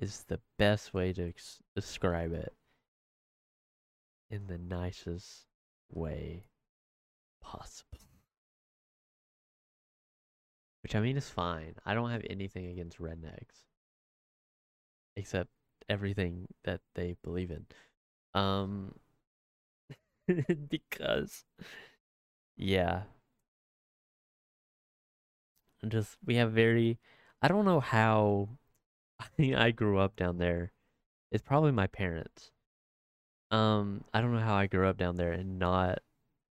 is 0.00 0.24
the 0.24 0.40
best 0.58 0.92
way 0.92 1.12
to 1.12 1.28
ex- 1.28 1.62
describe 1.76 2.32
it 2.32 2.52
in 4.30 4.48
the 4.48 4.58
nicest 4.58 5.46
way 5.92 6.46
possible. 7.40 8.00
Which 10.82 10.96
I 10.96 11.00
mean 11.00 11.16
is 11.16 11.30
fine. 11.30 11.76
I 11.86 11.94
don't 11.94 12.10
have 12.10 12.24
anything 12.28 12.66
against 12.66 12.98
rednecks. 13.00 13.62
Except 15.16 15.50
everything 15.88 16.48
that 16.64 16.80
they 16.96 17.14
believe 17.22 17.52
in. 17.52 17.66
Um 18.34 18.94
because 20.68 21.44
yeah. 22.56 23.02
Just 25.86 26.16
we 26.24 26.36
have 26.36 26.52
very 26.52 26.98
I 27.42 27.48
don't 27.48 27.64
know 27.64 27.80
how 27.80 28.48
I 29.38 29.70
grew 29.70 29.98
up 29.98 30.16
down 30.16 30.38
there. 30.38 30.72
It's 31.30 31.42
probably 31.42 31.72
my 31.72 31.86
parents. 31.86 32.50
Um, 33.50 34.04
I 34.12 34.20
don't 34.20 34.32
know 34.34 34.40
how 34.40 34.54
I 34.54 34.66
grew 34.66 34.88
up 34.88 34.96
down 34.96 35.16
there 35.16 35.32
and 35.32 35.58
not 35.58 36.00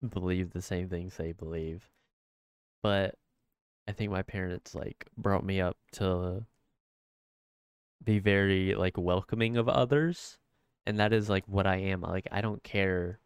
believe 0.07 0.51
the 0.51 0.61
same 0.61 0.89
things 0.89 1.15
they 1.17 1.31
believe. 1.31 1.89
But 2.83 3.15
I 3.87 3.91
think 3.93 4.11
my 4.11 4.21
parents 4.23 4.75
like 4.75 5.07
brought 5.17 5.45
me 5.45 5.61
up 5.61 5.77
to 5.93 6.45
be 8.03 8.19
very 8.19 8.75
like 8.75 8.97
welcoming 8.97 9.57
of 9.57 9.69
others. 9.69 10.37
And 10.85 10.99
that 10.99 11.13
is 11.13 11.29
like 11.29 11.45
what 11.47 11.67
I 11.67 11.77
am. 11.77 12.01
Like 12.01 12.27
I 12.31 12.41
don't 12.41 12.63
care 12.63 13.19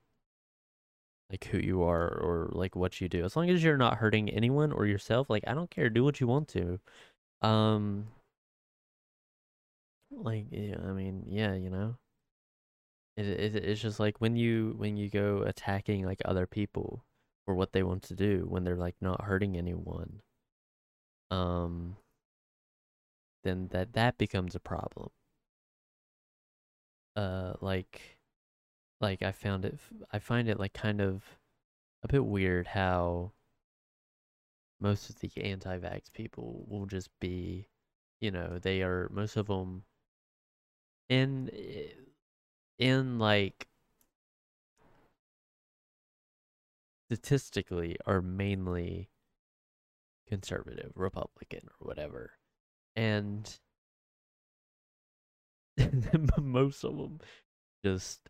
like 1.29 1.45
who 1.45 1.57
you 1.57 1.83
are 1.83 2.07
or 2.07 2.49
like 2.51 2.75
what 2.75 3.01
you 3.01 3.09
do. 3.09 3.23
As 3.25 3.35
long 3.35 3.49
as 3.49 3.63
you're 3.63 3.77
not 3.77 3.97
hurting 3.97 4.29
anyone 4.29 4.71
or 4.71 4.85
yourself, 4.85 5.29
like 5.29 5.43
I 5.47 5.53
don't 5.53 5.69
care. 5.71 5.89
Do 5.89 6.03
what 6.03 6.19
you 6.21 6.27
want 6.27 6.47
to. 6.49 6.79
Um 7.41 8.07
like 10.11 10.45
yeah, 10.51 10.77
I 10.83 10.91
mean, 10.91 11.23
yeah, 11.27 11.53
you 11.55 11.69
know. 11.69 11.97
It, 13.17 13.25
it 13.27 13.55
it's 13.55 13.81
just 13.81 13.99
like 13.99 14.19
when 14.19 14.35
you 14.35 14.73
when 14.77 14.97
you 14.97 15.09
go 15.09 15.41
attacking 15.43 16.05
like 16.05 16.21
other 16.25 16.45
people 16.45 17.03
for 17.45 17.55
what 17.55 17.71
they 17.71 17.83
want 17.83 18.03
to 18.03 18.15
do 18.15 18.45
when 18.47 18.63
they're 18.63 18.75
like 18.75 18.95
not 19.01 19.23
hurting 19.23 19.57
anyone. 19.57 20.21
Um 21.31 21.97
then 23.43 23.67
that 23.69 23.93
that 23.93 24.17
becomes 24.17 24.55
a 24.55 24.59
problem. 24.59 25.09
Uh 27.15 27.53
like 27.61 28.14
like 29.01 29.21
I 29.21 29.31
found 29.31 29.65
it 29.65 29.79
I 30.11 30.19
find 30.19 30.47
it 30.47 30.59
like 30.59 30.73
kind 30.73 31.01
of 31.01 31.23
a 32.03 32.07
bit 32.07 32.25
weird 32.25 32.67
how 32.67 33.31
most 34.79 35.09
of 35.09 35.19
the 35.19 35.31
anti-vax 35.41 36.11
people 36.13 36.65
will 36.67 36.85
just 36.85 37.09
be 37.19 37.67
you 38.21 38.31
know 38.31 38.59
they 38.59 38.81
are 38.81 39.09
most 39.11 39.35
of 39.37 39.47
them 39.47 39.83
in 41.09 41.49
in 42.77 43.15
eh, 43.21 43.23
like 43.23 43.67
statistically 47.07 47.97
are 48.05 48.21
mainly 48.21 49.09
conservative 50.27 50.91
republican 50.95 51.61
or 51.79 51.87
whatever 51.87 52.31
and 52.95 53.59
most 56.37 56.83
of 56.83 56.97
them 56.97 57.19
just 57.83 58.29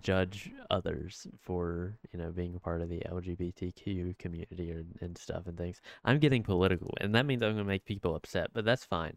judge 0.00 0.50
others 0.70 1.26
for 1.40 1.98
you 2.12 2.18
know 2.18 2.30
being 2.32 2.54
a 2.54 2.60
part 2.60 2.80
of 2.80 2.88
the 2.88 3.02
LGBTQ 3.10 4.18
community 4.18 4.72
or, 4.72 4.84
and 5.00 5.16
stuff 5.18 5.46
and 5.46 5.56
things. 5.58 5.80
I'm 6.04 6.18
getting 6.18 6.42
political, 6.42 6.94
and 7.00 7.14
that 7.14 7.26
means 7.26 7.42
I'm 7.42 7.52
gonna 7.52 7.64
make 7.64 7.84
people 7.84 8.14
upset, 8.16 8.50
but 8.52 8.64
that's 8.64 8.84
fine. 8.84 9.16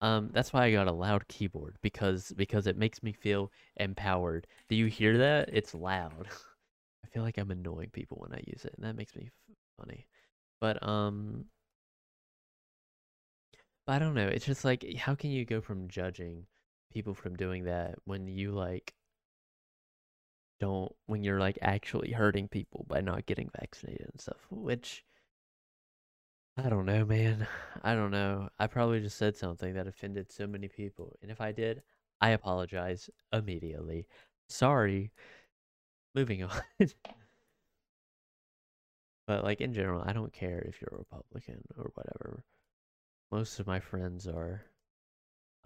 Um, 0.00 0.30
that's 0.32 0.52
why 0.52 0.64
I 0.66 0.72
got 0.72 0.88
a 0.88 0.92
loud 0.92 1.26
keyboard 1.28 1.76
because 1.82 2.32
because 2.36 2.66
it 2.66 2.76
makes 2.76 3.02
me 3.02 3.12
feel 3.12 3.52
empowered. 3.76 4.46
Do 4.68 4.76
you 4.76 4.86
hear 4.86 5.18
that? 5.18 5.50
It's 5.52 5.74
loud. 5.74 6.28
I 7.04 7.08
feel 7.08 7.22
like 7.22 7.38
I'm 7.38 7.50
annoying 7.50 7.90
people 7.92 8.18
when 8.20 8.32
I 8.34 8.42
use 8.46 8.64
it, 8.64 8.74
and 8.76 8.84
that 8.86 8.96
makes 8.96 9.14
me 9.16 9.30
funny. 9.78 10.06
But 10.60 10.86
um, 10.86 11.46
but 13.86 13.94
I 13.94 13.98
don't 13.98 14.14
know. 14.14 14.28
It's 14.28 14.46
just 14.46 14.64
like 14.64 14.84
how 14.96 15.14
can 15.14 15.30
you 15.30 15.44
go 15.44 15.60
from 15.60 15.88
judging 15.88 16.46
people 16.92 17.14
from 17.14 17.36
doing 17.36 17.64
that 17.64 17.96
when 18.04 18.26
you 18.28 18.52
like 18.52 18.94
don't 20.62 20.94
when 21.06 21.24
you're 21.24 21.40
like 21.40 21.58
actually 21.60 22.12
hurting 22.12 22.46
people 22.46 22.86
by 22.88 23.00
not 23.00 23.26
getting 23.26 23.50
vaccinated 23.60 24.08
and 24.08 24.20
stuff 24.20 24.36
which 24.48 25.04
i 26.56 26.68
don't 26.68 26.86
know 26.86 27.04
man. 27.04 27.48
I 27.82 27.94
don't 27.96 28.12
know. 28.12 28.48
I 28.60 28.68
probably 28.68 29.00
just 29.00 29.18
said 29.18 29.36
something 29.36 29.74
that 29.74 29.88
offended 29.88 30.30
so 30.30 30.46
many 30.46 30.68
people 30.68 31.18
and 31.20 31.32
if 31.32 31.40
i 31.40 31.50
did 31.50 31.82
i 32.20 32.30
apologize 32.30 33.10
immediately. 33.32 34.06
Sorry. 34.48 35.10
Moving 36.14 36.44
on. 36.44 36.60
But 39.26 39.42
like 39.42 39.60
in 39.60 39.72
general 39.74 40.04
i 40.06 40.12
don't 40.12 40.32
care 40.32 40.60
if 40.60 40.80
you're 40.80 40.94
a 40.94 40.98
republican 40.98 41.64
or 41.76 41.90
whatever. 41.94 42.44
Most 43.32 43.58
of 43.58 43.66
my 43.66 43.80
friends 43.80 44.28
are 44.28 44.62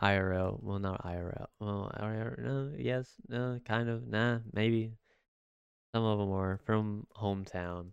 IRL. 0.01 0.59
Well, 0.63 0.79
not 0.79 1.05
IRL. 1.05 1.47
Well, 1.61 1.91
IRL. 1.99 2.39
No, 2.39 2.73
yes, 2.79 3.15
no, 3.29 3.61
kind 3.65 3.89
of. 3.89 4.07
Nah, 4.07 4.41
maybe. 4.53 4.93
Some 5.95 6.05
of 6.05 6.19
them 6.19 6.31
are 6.33 6.59
from 6.59 7.07
hometown, 7.17 7.93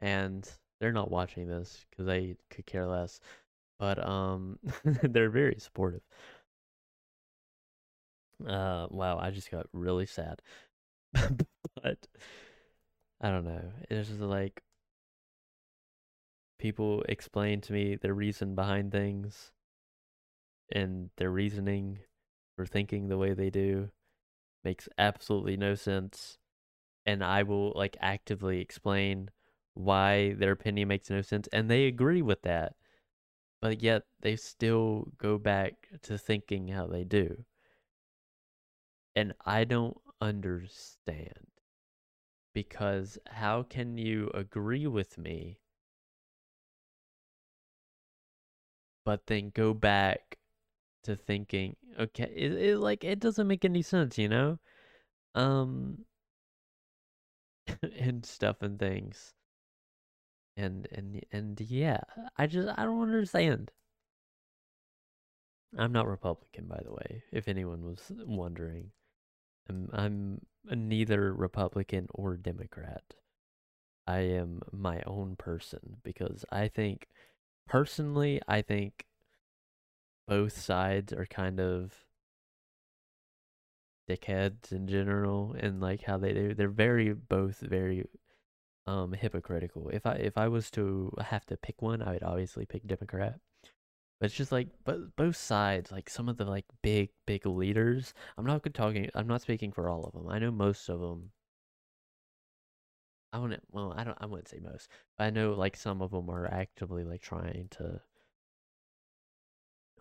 and 0.00 0.48
they're 0.80 0.92
not 0.92 1.10
watching 1.10 1.48
this 1.48 1.86
because 1.90 2.06
they 2.06 2.36
could 2.50 2.66
care 2.66 2.86
less. 2.86 3.20
But 3.78 4.06
um, 4.06 4.58
they're 5.02 5.30
very 5.30 5.56
supportive. 5.58 6.02
Uh, 8.46 8.86
wow, 8.90 9.18
I 9.18 9.30
just 9.30 9.50
got 9.50 9.66
really 9.72 10.06
sad. 10.06 10.42
but 11.14 12.06
I 13.20 13.30
don't 13.30 13.44
know. 13.44 13.72
It's 13.88 14.08
just 14.08 14.20
like 14.20 14.62
people 16.58 17.02
explain 17.08 17.60
to 17.62 17.72
me 17.72 17.96
the 17.96 18.12
reason 18.12 18.54
behind 18.54 18.92
things 18.92 19.52
and 20.72 21.10
their 21.16 21.30
reasoning 21.30 22.00
for 22.56 22.66
thinking 22.66 23.08
the 23.08 23.18
way 23.18 23.34
they 23.34 23.50
do 23.50 23.90
makes 24.64 24.88
absolutely 24.98 25.56
no 25.56 25.74
sense. 25.74 26.38
And 27.06 27.24
I 27.24 27.42
will 27.44 27.72
like 27.76 27.96
actively 28.00 28.60
explain 28.60 29.30
why 29.74 30.34
their 30.34 30.52
opinion 30.52 30.88
makes 30.88 31.10
no 31.10 31.22
sense. 31.22 31.48
And 31.52 31.70
they 31.70 31.86
agree 31.86 32.22
with 32.22 32.42
that. 32.42 32.74
But 33.60 33.82
yet 33.82 34.04
they 34.20 34.36
still 34.36 35.12
go 35.18 35.38
back 35.38 35.88
to 36.02 36.18
thinking 36.18 36.68
how 36.68 36.86
they 36.86 37.04
do. 37.04 37.44
And 39.16 39.34
I 39.44 39.64
don't 39.64 40.00
understand. 40.20 41.48
Because 42.52 43.18
how 43.28 43.62
can 43.62 43.98
you 43.98 44.32
agree 44.34 44.88
with 44.88 45.16
me, 45.16 45.60
but 49.04 49.26
then 49.26 49.50
go 49.50 49.72
back 49.72 50.35
to 51.06 51.16
thinking, 51.16 51.76
okay, 51.98 52.32
it, 52.34 52.52
it 52.52 52.78
like 52.78 53.04
it 53.04 53.20
doesn't 53.20 53.46
make 53.48 53.64
any 53.64 53.82
sense, 53.82 54.18
you 54.18 54.28
know? 54.28 54.58
Um 55.34 56.04
and 57.98 58.24
stuff 58.24 58.62
and 58.62 58.78
things. 58.78 59.34
And 60.56 60.88
and 60.92 61.22
and 61.32 61.60
yeah, 61.60 62.00
I 62.36 62.46
just 62.46 62.68
I 62.78 62.84
don't 62.84 63.02
understand. 63.02 63.70
I'm 65.78 65.92
not 65.92 66.06
Republican, 66.08 66.66
by 66.66 66.80
the 66.82 66.92
way, 66.92 67.22
if 67.32 67.48
anyone 67.48 67.84
was 67.84 68.10
wondering. 68.24 68.92
I'm 69.68 69.90
I'm 69.92 70.40
neither 70.64 71.32
Republican 71.34 72.08
or 72.14 72.36
Democrat. 72.36 73.14
I 74.06 74.20
am 74.20 74.62
my 74.72 75.02
own 75.06 75.36
person 75.36 75.98
because 76.02 76.44
I 76.50 76.68
think 76.68 77.08
personally 77.66 78.40
I 78.48 78.62
think 78.62 79.06
both 80.26 80.58
sides 80.58 81.12
are 81.12 81.26
kind 81.26 81.60
of 81.60 81.92
dickheads 84.08 84.72
in 84.72 84.86
general 84.86 85.54
and 85.58 85.80
like 85.80 86.02
how 86.04 86.16
they 86.16 86.32
do 86.32 86.54
they're 86.54 86.68
very 86.68 87.12
both 87.12 87.58
very 87.60 88.04
um 88.86 89.12
hypocritical. 89.12 89.88
If 89.88 90.06
i 90.06 90.12
if 90.12 90.38
i 90.38 90.48
was 90.48 90.70
to 90.72 91.12
have 91.20 91.44
to 91.46 91.56
pick 91.56 91.82
one 91.82 92.02
i 92.02 92.12
would 92.12 92.22
obviously 92.22 92.66
pick 92.66 92.86
democrat. 92.86 93.40
But 94.20 94.26
it's 94.26 94.34
just 94.34 94.52
like 94.52 94.68
but 94.84 95.14
both 95.16 95.36
sides 95.36 95.92
like 95.92 96.08
some 96.08 96.28
of 96.28 96.36
the 96.38 96.44
like 96.46 96.64
big 96.82 97.10
big 97.26 97.44
leaders 97.46 98.14
i'm 98.38 98.46
not 98.46 98.62
good 98.62 98.74
talking 98.74 99.10
i'm 99.14 99.26
not 99.26 99.42
speaking 99.42 99.72
for 99.72 99.90
all 99.90 100.04
of 100.04 100.12
them 100.14 100.28
i 100.28 100.38
know 100.38 100.50
most 100.50 100.88
of 100.88 101.00
them 101.00 101.32
i 103.32 103.38
wouldn't 103.38 103.62
well 103.70 103.92
i 103.94 104.04
don't 104.04 104.16
i 104.20 104.24
wouldn't 104.24 104.48
say 104.48 104.58
most 104.58 104.88
but 105.18 105.24
i 105.24 105.30
know 105.30 105.52
like 105.52 105.76
some 105.76 106.00
of 106.00 106.12
them 106.12 106.30
are 106.30 106.46
actively 106.46 107.04
like 107.04 107.20
trying 107.20 107.68
to 107.70 108.00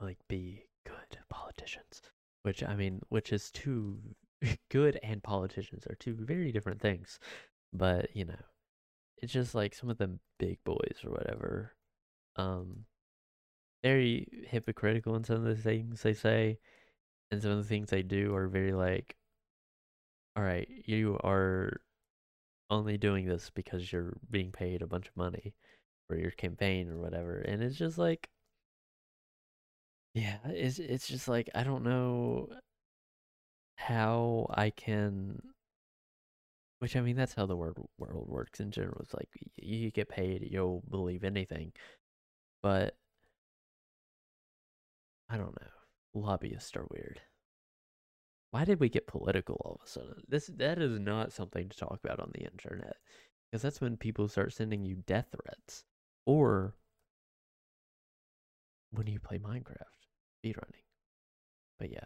like 0.02 0.18
be 0.28 0.64
good 0.86 1.18
politicians 1.30 2.02
which 2.44 2.64
i 2.64 2.76
mean 2.76 3.02
which 3.10 3.32
is 3.34 3.52
two 3.52 3.98
good 4.70 5.00
and 5.04 5.24
politicians 5.24 5.86
are 5.88 5.96
two 5.96 6.16
very 6.20 6.52
different 6.52 6.82
things. 6.82 7.20
But 7.74 8.16
you 8.16 8.26
know 8.26 8.36
it's 9.18 9.34
just 9.34 9.56
like 9.56 9.74
some 9.74 9.90
of 9.90 9.98
the 9.98 10.20
big 10.40 10.60
boys 10.64 10.98
or 11.04 11.12
whatever. 11.12 11.74
Um 12.36 12.86
very 13.84 14.28
hypocritical 14.48 15.16
in 15.16 15.24
some 15.24 15.38
of 15.38 15.44
the 15.44 15.56
things 15.56 16.02
they 16.02 16.14
say 16.14 16.58
and 17.32 17.42
some 17.42 17.52
of 17.52 17.58
the 17.58 17.64
things 17.64 17.90
they 17.90 18.02
do 18.02 18.34
are 18.36 18.48
very 18.48 18.74
like 18.74 19.16
all 20.36 20.44
right 20.44 20.68
you 20.86 21.20
are 21.24 21.82
only 22.72 22.98
doing 22.98 23.28
this 23.28 23.52
because 23.54 23.92
you're 23.92 24.18
being 24.32 24.52
paid 24.52 24.82
a 24.82 24.88
bunch 24.88 25.08
of 25.08 25.16
money 25.16 25.54
for 26.08 26.18
your 26.18 26.32
campaign 26.32 26.90
or 26.90 26.98
whatever. 26.98 27.38
And 27.38 27.64
it's 27.64 27.78
just 27.78 27.98
like 27.98 28.30
yeah, 30.16 30.38
it's 30.46 30.80
it's 30.80 31.08
just 31.08 31.28
like 31.28 31.50
I 31.54 31.64
don't 31.64 31.84
know 31.84 32.48
how 33.76 34.48
I 34.50 34.70
can 34.70 35.42
which 36.80 36.96
I 36.96 37.02
mean 37.02 37.16
that's 37.18 37.34
how 37.34 37.46
the 37.46 37.56
word 37.56 37.76
world 37.98 38.28
works 38.30 38.60
in 38.62 38.72
general. 38.72 39.00
It's 39.02 39.14
like 39.14 39.30
you 39.58 39.92
get 39.92 40.10
paid, 40.10 40.48
you'll 40.50 40.84
believe 40.90 41.24
anything. 41.26 41.74
But 42.64 42.96
I 45.30 45.38
don't 45.38 45.60
know. 45.62 45.68
Lobbyists 46.14 46.76
are 46.78 46.88
weird. 46.92 47.22
Why 48.52 48.64
did 48.66 48.80
we 48.80 48.90
get 48.90 49.08
political 49.08 49.62
all 49.66 49.80
of 49.82 49.86
a 49.86 49.90
sudden? 49.90 50.24
This 50.30 50.48
that 50.58 50.80
is 50.80 50.98
not 51.00 51.34
something 51.34 51.68
to 51.70 51.78
talk 51.78 52.00
about 52.04 52.20
on 52.22 52.32
the 52.34 52.44
internet. 52.46 52.96
Because 53.52 53.64
that's 53.64 53.82
when 53.82 53.98
people 53.98 54.28
start 54.30 54.54
sending 54.54 54.86
you 54.86 54.96
death 55.08 55.28
threats. 55.32 55.84
Or 56.26 56.76
when 58.92 59.08
you 59.08 59.20
play 59.20 59.40
Minecraft 59.40 60.05
speedrunning. 60.46 60.84
But 61.80 61.92
yeah. 61.92 62.06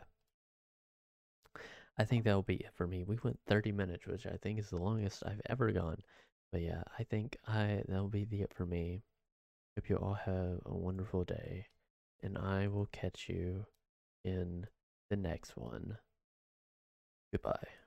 I 1.97 2.05
think 2.05 2.23
that'll 2.23 2.43
be 2.43 2.55
it 2.55 2.71
for 2.75 2.87
me. 2.87 3.03
We 3.03 3.19
went 3.23 3.39
30 3.47 3.73
minutes, 3.73 4.07
which 4.07 4.25
I 4.25 4.37
think 4.41 4.59
is 4.59 4.69
the 4.69 4.77
longest 4.81 5.23
I've 5.25 5.41
ever 5.49 5.71
gone. 5.71 5.97
But 6.51 6.61
yeah, 6.61 6.83
I 6.97 7.03
think 7.03 7.37
I 7.45 7.83
that'll 7.87 8.07
be 8.07 8.23
the 8.23 8.41
it 8.41 8.53
for 8.55 8.65
me. 8.65 9.03
Hope 9.77 9.89
you 9.89 9.97
all 9.97 10.13
have 10.13 10.59
a 10.65 10.75
wonderful 10.75 11.25
day. 11.25 11.67
And 12.23 12.37
I 12.37 12.67
will 12.67 12.87
catch 12.91 13.27
you 13.27 13.65
in 14.23 14.65
the 15.09 15.17
next 15.17 15.57
one. 15.57 15.97
Goodbye. 17.31 17.78